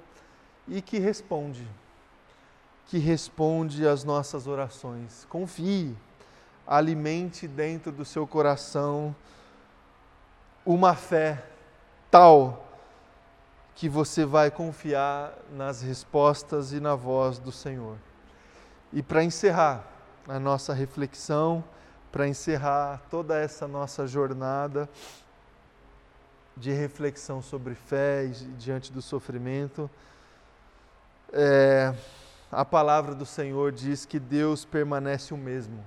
e 0.67 0.81
que 0.81 0.99
responde. 0.99 1.65
Que 2.85 2.97
responde 2.97 3.87
às 3.87 4.03
nossas 4.03 4.45
orações. 4.45 5.25
Confie, 5.29 5.95
alimente 6.65 7.47
dentro 7.47 7.93
do 7.93 8.03
seu 8.03 8.27
coração 8.27 9.15
uma 10.67 10.93
fé 10.93 11.41
tal 12.11 12.65
que 13.73 13.87
você 13.87 14.25
vai 14.25 14.51
confiar 14.51 15.33
nas 15.49 15.81
respostas 15.81 16.73
e 16.73 16.79
na 16.81 16.93
voz 16.93 17.39
do 17.39 17.53
Senhor. 17.53 17.95
E 18.91 19.01
para 19.01 19.23
encerrar 19.23 19.87
a 20.27 20.37
nossa 20.37 20.73
reflexão, 20.73 21.63
para 22.11 22.27
encerrar 22.27 23.01
toda 23.09 23.37
essa 23.37 23.65
nossa 23.65 24.05
jornada 24.05 24.89
de 26.57 26.73
reflexão 26.73 27.41
sobre 27.41 27.73
fé 27.73 28.25
e 28.25 28.31
diante 28.57 28.91
do 28.91 29.01
sofrimento, 29.01 29.89
é, 31.31 31.95
a 32.51 32.65
palavra 32.65 33.15
do 33.15 33.25
Senhor 33.25 33.71
diz 33.71 34.05
que 34.05 34.19
Deus 34.19 34.65
permanece 34.65 35.33
o 35.33 35.37
mesmo. 35.37 35.81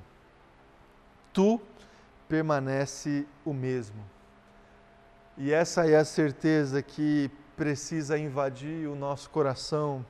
Tu 1.35 1.61
permanece 2.27 3.27
o 3.45 3.53
mesmo. 3.53 4.03
E 5.43 5.55
essa 5.55 5.89
é 5.89 5.97
a 5.97 6.05
certeza 6.05 6.83
que 6.83 7.31
precisa 7.57 8.19
invadir 8.19 8.87
o 8.87 8.95
nosso 8.95 9.31
coração 9.31 10.05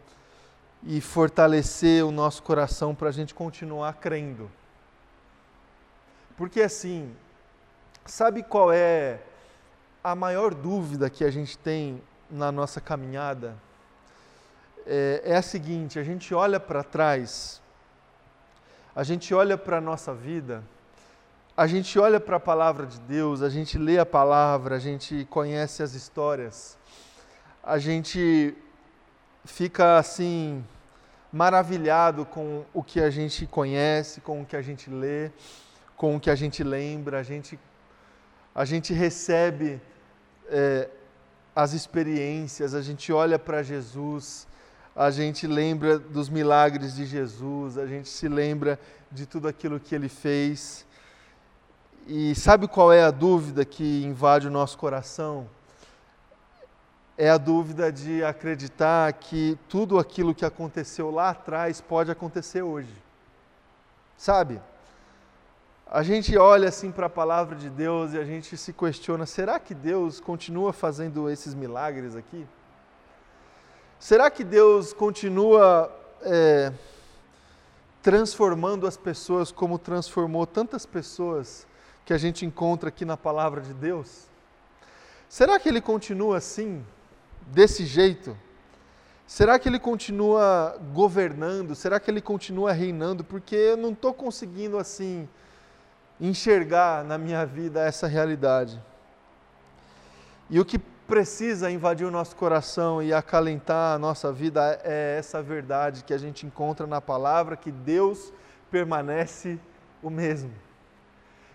e 0.83 1.01
fortalecer 1.01 2.05
o 2.05 2.11
nosso 2.11 2.43
coração 2.43 2.97
para 2.97 3.11
a 3.11 3.13
gente 3.13 3.33
continuar 3.33 3.93
crendo. 3.93 4.51
Porque 6.37 6.61
assim, 6.61 7.15
sabe 8.05 8.43
qual 8.43 8.73
é 8.73 9.21
a 10.03 10.17
maior 10.17 10.53
dúvida 10.53 11.09
que 11.09 11.23
a 11.23 11.31
gente 11.31 11.57
tem 11.57 12.03
na 12.29 12.51
nossa 12.51 12.81
caminhada? 12.81 13.55
É, 14.85 15.23
é 15.27 15.37
a 15.37 15.43
seguinte: 15.43 15.97
a 15.97 16.03
gente 16.03 16.35
olha 16.35 16.59
para 16.59 16.83
trás, 16.83 17.63
a 18.97 19.05
gente 19.05 19.33
olha 19.33 19.57
para 19.57 19.77
a 19.77 19.81
nossa 19.81 20.13
vida 20.13 20.65
a 21.61 21.67
gente 21.67 21.99
olha 21.99 22.19
para 22.19 22.39
a 22.39 22.41
palavra 22.41 22.87
de 22.87 22.99
Deus, 23.01 23.43
a 23.43 23.51
gente 23.51 23.77
lê 23.77 23.99
a 23.99 24.07
palavra, 24.07 24.77
a 24.77 24.79
gente 24.79 25.27
conhece 25.29 25.83
as 25.83 25.93
histórias, 25.93 26.79
a 27.63 27.77
gente 27.77 28.55
fica 29.45 29.99
assim 29.99 30.65
maravilhado 31.31 32.25
com 32.25 32.65
o 32.73 32.83
que 32.83 32.99
a 32.99 33.11
gente 33.11 33.47
conhece, 33.47 34.23
com 34.23 34.41
o 34.41 34.47
que 34.47 34.57
a 34.57 34.63
gente 34.63 34.89
lê, 34.89 35.31
com 35.99 36.17
o 36.17 36.19
que 36.19 36.31
a 36.31 36.35
gente 36.35 36.65
lembra, 36.65 37.19
a 37.19 37.23
gente, 37.23 37.61
a 38.55 38.65
gente 38.65 38.95
recebe 38.95 39.79
é, 40.49 40.89
as 41.55 41.75
experiências, 41.75 42.73
a 42.73 42.81
gente 42.81 43.13
olha 43.13 43.39
para 43.39 43.63
Jesus, 43.63 44.49
a 44.97 45.11
gente 45.11 45.47
lembra 45.47 45.99
dos 45.99 46.31
milagres 46.31 46.97
de 46.97 47.05
Jesus, 47.05 47.77
a 47.77 47.87
gente 47.87 48.09
se 48.09 48.29
lembra 48.29 48.81
de 49.13 49.27
tudo 49.27 49.47
aquilo 49.47 49.79
que 49.79 49.95
ele 49.95 50.09
fez. 50.09 50.89
E 52.13 52.35
sabe 52.35 52.67
qual 52.67 52.93
é 52.93 53.05
a 53.05 53.13
dúvida 53.13 53.65
que 53.65 54.03
invade 54.03 54.49
o 54.49 54.51
nosso 54.51 54.77
coração? 54.77 55.49
É 57.17 57.31
a 57.31 57.39
dúvida 57.39 57.93
de 57.93 58.25
acreditar 58.25 59.13
que 59.13 59.57
tudo 59.69 59.97
aquilo 59.97 60.35
que 60.35 60.45
aconteceu 60.45 61.09
lá 61.09 61.31
atrás 61.31 61.81
pode 61.81 62.11
acontecer 62.11 62.63
hoje. 62.63 62.93
Sabe? 64.17 64.61
A 65.87 66.03
gente 66.03 66.37
olha 66.37 66.69
assim 66.69 66.91
para 66.91 67.07
a 67.07 67.09
palavra 67.09 67.55
de 67.55 67.71
Deus 67.71 68.13
e 68.13 68.19
a 68.19 68.25
gente 68.25 68.57
se 68.57 68.73
questiona: 68.73 69.25
será 69.25 69.61
que 69.61 69.73
Deus 69.73 70.19
continua 70.19 70.73
fazendo 70.73 71.31
esses 71.31 71.55
milagres 71.55 72.17
aqui? 72.17 72.45
Será 74.01 74.29
que 74.33 74.43
Deus 74.43 74.93
continua 74.93 75.97
é, 76.23 76.73
transformando 78.03 78.85
as 78.85 78.97
pessoas 78.97 79.53
como 79.53 79.79
transformou 79.79 80.45
tantas 80.45 80.85
pessoas 80.85 81.70
que 82.05 82.13
a 82.13 82.19
gente 82.19 82.45
encontra 82.45 82.89
aqui 82.89 83.05
na 83.05 83.17
palavra 83.17 83.61
de 83.61 83.75
Deus? 83.75 84.27
Será 85.29 85.59
que 85.59 85.69
ele 85.69 85.81
continua 85.81 86.39
assim, 86.39 86.85
desse 87.47 87.87
jeito? 87.87 88.37
Será 89.27 89.61
que 89.61 89.69
ele 89.69 89.79
continua 89.79 90.77
governando? 90.93 91.75
Será 91.77 92.01
que 92.01 92.11
ele 92.11 92.21
continua 92.21 92.73
reinando? 92.73 93.23
Porque 93.23 93.55
eu 93.55 93.77
não 93.77 93.93
estou 93.93 94.13
conseguindo 94.13 94.77
assim 94.77 95.29
enxergar 96.21 97.05
na 97.05 97.17
minha 97.17 97.47
vida 97.47 97.81
essa 97.81 98.09
realidade. 98.09 98.83
E 100.51 100.59
o 100.59 100.65
que 100.65 100.79
precisa 100.79 101.71
invadir 101.71 102.07
o 102.07 102.11
nosso 102.11 102.35
coração 102.35 103.03
e 103.03 103.13
acalentar 103.13 103.95
a 103.95 103.99
nossa 103.99 104.33
vida 104.33 104.81
é 104.83 105.17
essa 105.19 105.41
verdade 105.41 106.05
que 106.05 106.13
a 106.13 106.19
gente 106.19 106.45
encontra 106.45 106.87
na 106.87 107.01
palavra 107.01 107.57
que 107.57 107.71
Deus 107.71 108.33
permanece 108.71 109.59
o 110.03 110.11
mesmo. 110.11 110.53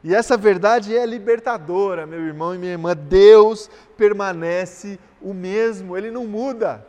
E 0.05 0.13
essa 0.13 0.37
verdade 0.37 0.95
é 0.95 1.03
libertadora, 1.03 2.05
meu 2.05 2.19
irmão 2.19 2.53
e 2.53 2.59
minha 2.59 2.73
irmã. 2.73 2.95
Deus 2.95 3.67
permanece 3.97 4.99
o 5.19 5.33
mesmo, 5.33 5.97
ele 5.97 6.11
não 6.11 6.27
muda. 6.27 6.85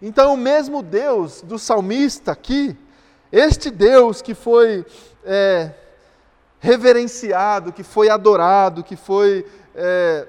Então, 0.00 0.32
o 0.32 0.36
mesmo 0.36 0.82
Deus 0.82 1.42
do 1.42 1.58
salmista 1.58 2.32
aqui, 2.32 2.74
este 3.30 3.70
Deus 3.70 4.22
que 4.22 4.32
foi 4.32 4.86
é, 5.26 5.74
reverenciado, 6.58 7.70
que 7.70 7.82
foi 7.82 8.08
adorado, 8.08 8.82
que 8.82 8.96
foi 8.96 9.44
é, 9.74 10.26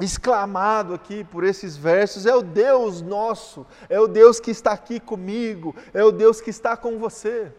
exclamado 0.00 0.94
aqui 0.94 1.22
por 1.22 1.44
esses 1.44 1.76
versos, 1.76 2.26
é 2.26 2.34
o 2.34 2.42
Deus 2.42 3.00
nosso, 3.02 3.64
é 3.88 4.00
o 4.00 4.08
Deus 4.08 4.40
que 4.40 4.50
está 4.50 4.72
aqui 4.72 4.98
comigo, 4.98 5.76
é 5.94 6.02
o 6.02 6.10
Deus 6.10 6.40
que 6.40 6.50
está 6.50 6.76
com 6.76 6.98
você. 6.98 7.52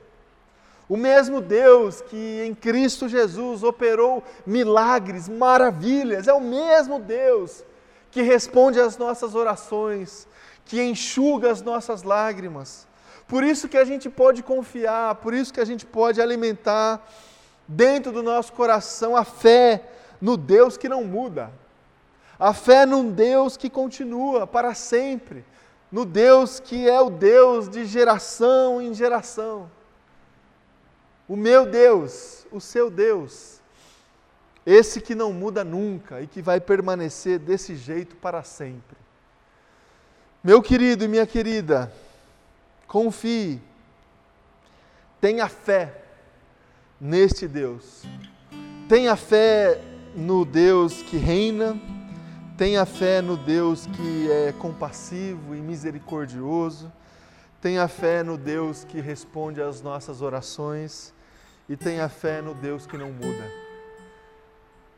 O 0.90 0.98
mesmo 0.98 1.40
Deus 1.40 2.02
que 2.02 2.44
em 2.46 2.54
Cristo 2.54 3.08
Jesus 3.08 3.64
operou 3.64 4.24
milagres, 4.46 5.30
maravilhas, 5.30 6.28
é 6.28 6.34
o 6.34 6.42
mesmo 6.42 7.00
Deus 7.00 7.64
que 8.12 8.22
responde 8.22 8.80
às 8.80 8.98
nossas 8.98 9.36
orações, 9.36 10.28
que 10.66 10.82
enxuga 10.82 11.50
as 11.50 11.62
nossas 11.62 12.04
lágrimas. 12.04 12.86
Por 13.26 13.42
isso 13.42 13.70
que 13.70 13.78
a 13.78 13.86
gente 13.86 14.10
pode 14.10 14.44
confiar, 14.44 15.16
por 15.16 15.34
isso 15.34 15.54
que 15.54 15.62
a 15.62 15.66
gente 15.66 15.86
pode 15.86 16.22
alimentar 16.22 17.02
dentro 17.66 18.12
do 18.12 18.22
nosso 18.22 18.52
coração 18.52 19.16
a 19.16 19.24
fé 19.24 19.86
no 20.20 20.36
Deus 20.36 20.76
que 20.76 20.90
não 20.90 21.06
muda. 21.06 21.50
A 22.38 22.54
fé 22.54 22.86
num 22.86 23.10
Deus 23.10 23.56
que 23.56 23.70
continua 23.70 24.46
para 24.46 24.74
sempre, 24.74 25.46
no 25.90 26.04
Deus 26.04 26.60
que 26.60 26.90
é 26.90 27.00
o 27.00 27.10
Deus 27.10 27.70
de 27.70 27.86
geração 27.86 28.82
em 28.82 28.94
geração 28.94 29.70
o 31.32 31.36
meu 31.38 31.66
Deus, 31.66 32.46
o 32.52 32.60
seu 32.60 32.92
Deus, 32.92 33.62
esse 34.66 35.00
que 35.00 35.16
não 35.16 35.32
muda 35.32 35.64
nunca 35.64 36.22
e 36.22 36.28
que 36.28 36.42
vai 36.42 36.60
permanecer 36.60 37.40
desse 37.40 37.74
jeito 37.74 38.18
para 38.18 38.44
sempre. 38.44 38.98
Meu 40.44 40.62
querido 40.62 41.06
e 41.06 41.08
minha 41.08 41.26
querida, 41.26 41.90
confie, 42.86 43.62
tenha 45.22 45.48
fé 45.48 46.04
neste 47.00 47.48
Deus, 47.48 48.04
tenha 48.90 49.16
fé 49.16 49.82
no 50.14 50.44
Deus 50.44 51.02
que 51.02 51.16
reina, 51.16 51.80
tenha 52.58 52.86
fé 52.86 53.22
no 53.22 53.38
Deus 53.38 53.86
que 53.86 54.30
é 54.30 54.52
compassivo 54.52 55.56
e 55.56 55.62
misericordioso, 55.62 56.92
tenha 57.62 57.88
fé 57.88 58.22
no 58.22 58.38
Deus 58.38 58.84
que 58.84 59.00
responde 59.00 59.62
às 59.62 59.82
nossas 59.82 60.22
orações 60.22 61.14
e 61.68 61.76
tenha 61.76 62.08
fé 62.10 62.42
no 62.42 62.54
Deus 62.54 62.86
que 62.86 62.98
não 62.98 63.12
muda. 63.12 63.62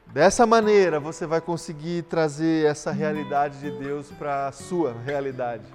Dessa 0.08 0.46
maneira 0.46 1.00
você 1.00 1.26
vai 1.26 1.42
conseguir 1.42 2.04
trazer 2.04 2.66
essa 2.68 2.92
realidade 2.92 3.60
de 3.60 3.72
Deus 3.72 4.12
para 4.12 4.48
a 4.48 4.52
sua 4.52 4.96
realidade, 5.06 5.66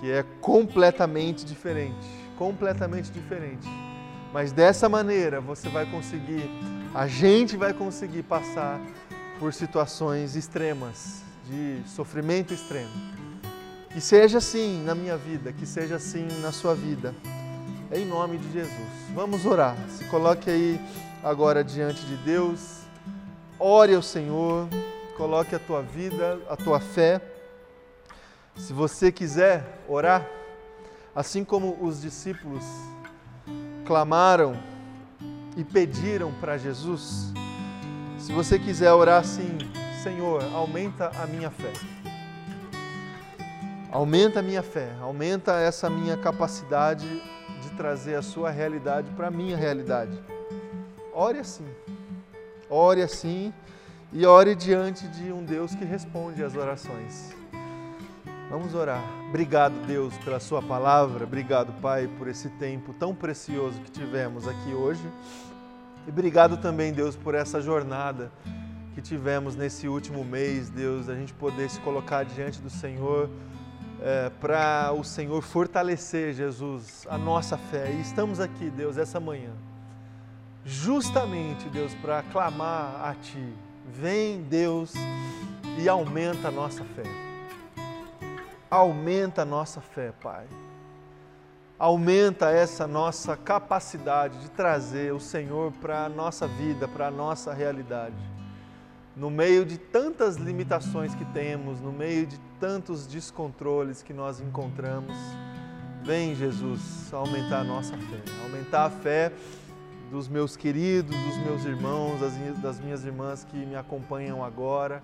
que 0.00 0.10
é 0.10 0.24
completamente 0.40 1.44
diferente, 1.44 2.08
completamente 2.38 3.10
diferente. 3.10 3.68
Mas 4.32 4.52
dessa 4.52 4.88
maneira 4.88 5.40
você 5.40 5.68
vai 5.68 5.84
conseguir, 5.84 6.48
a 6.94 7.06
gente 7.06 7.56
vai 7.56 7.74
conseguir 7.74 8.22
passar 8.22 8.80
por 9.38 9.52
situações 9.52 10.36
extremas, 10.36 11.22
de 11.46 11.82
sofrimento 11.86 12.54
extremo. 12.54 12.90
Que 13.90 14.00
seja 14.00 14.38
assim 14.38 14.82
na 14.84 14.94
minha 14.94 15.16
vida, 15.16 15.52
que 15.52 15.66
seja 15.66 15.96
assim 15.96 16.28
na 16.40 16.52
sua 16.52 16.74
vida 16.74 17.14
em 17.92 18.04
nome 18.04 18.38
de 18.38 18.52
Jesus. 18.52 18.88
Vamos 19.14 19.44
orar. 19.44 19.76
Se 19.88 20.04
coloque 20.04 20.48
aí 20.48 20.80
agora 21.22 21.64
diante 21.64 22.04
de 22.06 22.16
Deus. 22.18 22.82
Ore 23.58 23.94
ao 23.94 24.02
Senhor. 24.02 24.68
Coloque 25.16 25.54
a 25.54 25.58
tua 25.58 25.82
vida, 25.82 26.40
a 26.48 26.56
tua 26.56 26.80
fé. 26.80 27.20
Se 28.56 28.72
você 28.72 29.10
quiser 29.10 29.64
orar, 29.88 30.26
assim 31.14 31.44
como 31.44 31.76
os 31.80 32.00
discípulos 32.00 32.64
clamaram 33.84 34.56
e 35.56 35.64
pediram 35.64 36.32
para 36.40 36.56
Jesus, 36.56 37.32
se 38.18 38.32
você 38.32 38.58
quiser 38.58 38.92
orar 38.92 39.20
assim, 39.20 39.58
Senhor, 40.02 40.42
aumenta 40.54 41.10
a 41.20 41.26
minha 41.26 41.50
fé. 41.50 41.72
Aumenta 43.90 44.38
a 44.38 44.42
minha 44.42 44.62
fé, 44.62 44.88
aumenta 45.00 45.58
essa 45.58 45.90
minha 45.90 46.16
capacidade 46.16 47.06
trazer 47.80 48.14
a 48.14 48.20
sua 48.20 48.50
realidade 48.50 49.10
para 49.16 49.28
a 49.28 49.30
minha 49.30 49.56
realidade. 49.56 50.12
Ore 51.14 51.38
assim. 51.38 51.64
Ore 52.68 53.00
assim 53.00 53.54
e 54.12 54.26
ore 54.26 54.54
diante 54.54 55.08
de 55.08 55.32
um 55.32 55.42
Deus 55.42 55.74
que 55.74 55.82
responde 55.82 56.44
às 56.44 56.54
orações. 56.54 57.34
Vamos 58.50 58.74
orar. 58.74 59.02
Obrigado, 59.30 59.72
Deus, 59.86 60.14
pela 60.18 60.38
Sua 60.38 60.60
palavra. 60.60 61.24
Obrigado, 61.24 61.72
Pai, 61.80 62.06
por 62.18 62.28
esse 62.28 62.50
tempo 62.50 62.92
tão 62.92 63.14
precioso 63.14 63.80
que 63.80 63.90
tivemos 63.90 64.46
aqui 64.46 64.74
hoje. 64.74 65.02
E 66.06 66.10
obrigado 66.10 66.58
também, 66.58 66.92
Deus, 66.92 67.16
por 67.16 67.34
essa 67.34 67.62
jornada 67.62 68.30
que 68.94 69.00
tivemos 69.00 69.56
nesse 69.56 69.88
último 69.88 70.22
mês, 70.22 70.68
Deus, 70.68 71.08
a 71.08 71.14
gente 71.14 71.32
poder 71.32 71.70
se 71.70 71.80
colocar 71.80 72.26
diante 72.26 72.60
do 72.60 72.68
Senhor 72.68 73.30
é, 74.02 74.30
para 74.40 74.92
o 74.92 75.04
Senhor 75.04 75.42
fortalecer, 75.42 76.32
Jesus, 76.34 77.06
a 77.08 77.18
nossa 77.18 77.56
fé. 77.56 77.90
E 77.90 78.00
estamos 78.00 78.40
aqui, 78.40 78.70
Deus, 78.70 78.96
essa 78.96 79.20
manhã, 79.20 79.52
justamente, 80.64 81.68
Deus, 81.68 81.94
para 81.96 82.22
clamar 82.24 83.00
a 83.04 83.14
Ti. 83.14 83.54
Vem, 83.86 84.42
Deus, 84.42 84.92
e 85.78 85.88
aumenta 85.88 86.48
a 86.48 86.50
nossa 86.50 86.84
fé. 86.84 87.02
Aumenta 88.70 89.42
a 89.42 89.44
nossa 89.44 89.80
fé, 89.80 90.12
Pai. 90.20 90.46
Aumenta 91.78 92.50
essa 92.50 92.86
nossa 92.86 93.36
capacidade 93.36 94.38
de 94.38 94.50
trazer 94.50 95.12
o 95.12 95.20
Senhor 95.20 95.72
para 95.80 96.04
a 96.04 96.08
nossa 96.08 96.46
vida, 96.46 96.86
para 96.86 97.08
a 97.08 97.10
nossa 97.10 97.52
realidade 97.54 98.39
no 99.20 99.28
meio 99.28 99.66
de 99.66 99.76
tantas 99.76 100.36
limitações 100.36 101.14
que 101.14 101.26
temos, 101.26 101.78
no 101.78 101.92
meio 101.92 102.26
de 102.26 102.38
tantos 102.58 103.06
descontroles 103.06 104.02
que 104.02 104.14
nós 104.14 104.40
encontramos, 104.40 105.14
vem 106.02 106.34
Jesus 106.34 107.12
aumentar 107.12 107.60
a 107.60 107.64
nossa 107.64 107.92
fé, 107.98 108.22
aumentar 108.44 108.86
a 108.86 108.90
fé 108.90 109.30
dos 110.10 110.26
meus 110.26 110.56
queridos, 110.56 111.14
dos 111.14 111.36
meus 111.36 111.66
irmãos, 111.66 112.18
das 112.62 112.80
minhas 112.80 113.04
irmãs 113.04 113.44
que 113.44 113.58
me 113.58 113.76
acompanham 113.76 114.42
agora, 114.42 115.02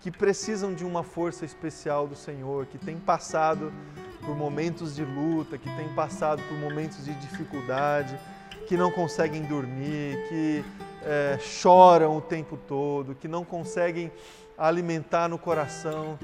que 0.00 0.10
precisam 0.10 0.74
de 0.74 0.84
uma 0.84 1.04
força 1.04 1.44
especial 1.44 2.08
do 2.08 2.16
Senhor, 2.16 2.66
que 2.66 2.78
têm 2.78 2.98
passado 2.98 3.72
por 4.26 4.36
momentos 4.36 4.96
de 4.96 5.04
luta, 5.04 5.56
que 5.56 5.70
têm 5.76 5.88
passado 5.94 6.42
por 6.48 6.58
momentos 6.58 7.04
de 7.04 7.14
dificuldade, 7.14 8.18
que 8.66 8.76
não 8.76 8.90
conseguem 8.90 9.42
dormir, 9.44 10.18
que 10.28 10.64
é, 11.04 11.38
choram 11.40 12.16
o 12.16 12.20
tempo 12.20 12.56
todo, 12.56 13.14
que 13.14 13.28
não 13.28 13.44
conseguem 13.44 14.10
alimentar 14.56 15.28
no 15.28 15.38
coração 15.38 16.18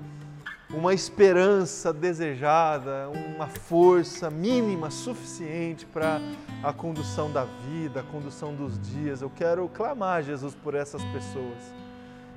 uma 0.71 0.93
esperança 0.93 1.93
desejada, 1.93 3.09
uma 3.35 3.47
força 3.47 4.31
mínima 4.31 4.91
suficiente 4.91 5.87
para 5.87 6.21
a 6.63 6.73
condução 6.73 7.33
da 7.33 7.45
vida, 7.45 8.01
a 8.01 8.03
condução 8.03 8.55
dos 8.55 8.79
dias. 8.79 9.23
Eu 9.23 9.31
quero 9.31 9.69
clamar, 9.69 10.23
Jesus, 10.23 10.55
por 10.55 10.75
essas 10.75 11.03
pessoas 11.05 11.73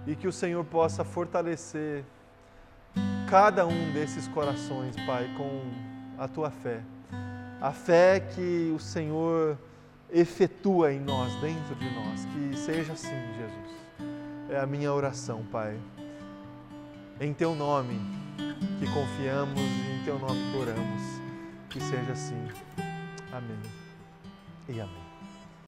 e 0.07 0.15
que 0.15 0.27
o 0.27 0.31
Senhor 0.31 0.63
possa 0.65 1.03
fortalecer 1.03 2.03
cada 3.29 3.65
um 3.65 3.91
desses 3.93 4.27
corações, 4.27 4.95
Pai, 5.05 5.29
com 5.37 5.61
a 6.17 6.27
tua 6.27 6.49
fé. 6.49 6.81
A 7.61 7.71
fé 7.71 8.19
que 8.19 8.73
o 8.75 8.79
Senhor 8.79 9.57
efetua 10.11 10.93
em 10.93 10.99
nós, 10.99 11.33
dentro 11.35 11.75
de 11.75 11.89
nós. 11.93 12.25
Que 12.25 12.57
seja 12.57 12.93
assim, 12.93 13.15
Jesus. 13.37 13.71
É 14.49 14.59
a 14.59 14.65
minha 14.65 14.93
oração, 14.93 15.43
Pai. 15.51 15.77
Em 17.19 17.33
Teu 17.33 17.55
nome 17.55 17.99
que 18.79 18.85
confiamos 18.91 19.59
e 19.59 20.01
em 20.01 20.03
Teu 20.03 20.19
nome 20.19 20.51
que 20.51 20.57
oramos. 20.57 21.01
Que 21.69 21.79
seja 21.79 22.11
assim. 22.11 22.47
Amém. 23.31 23.59
E 24.67 24.81
amém. 24.81 25.00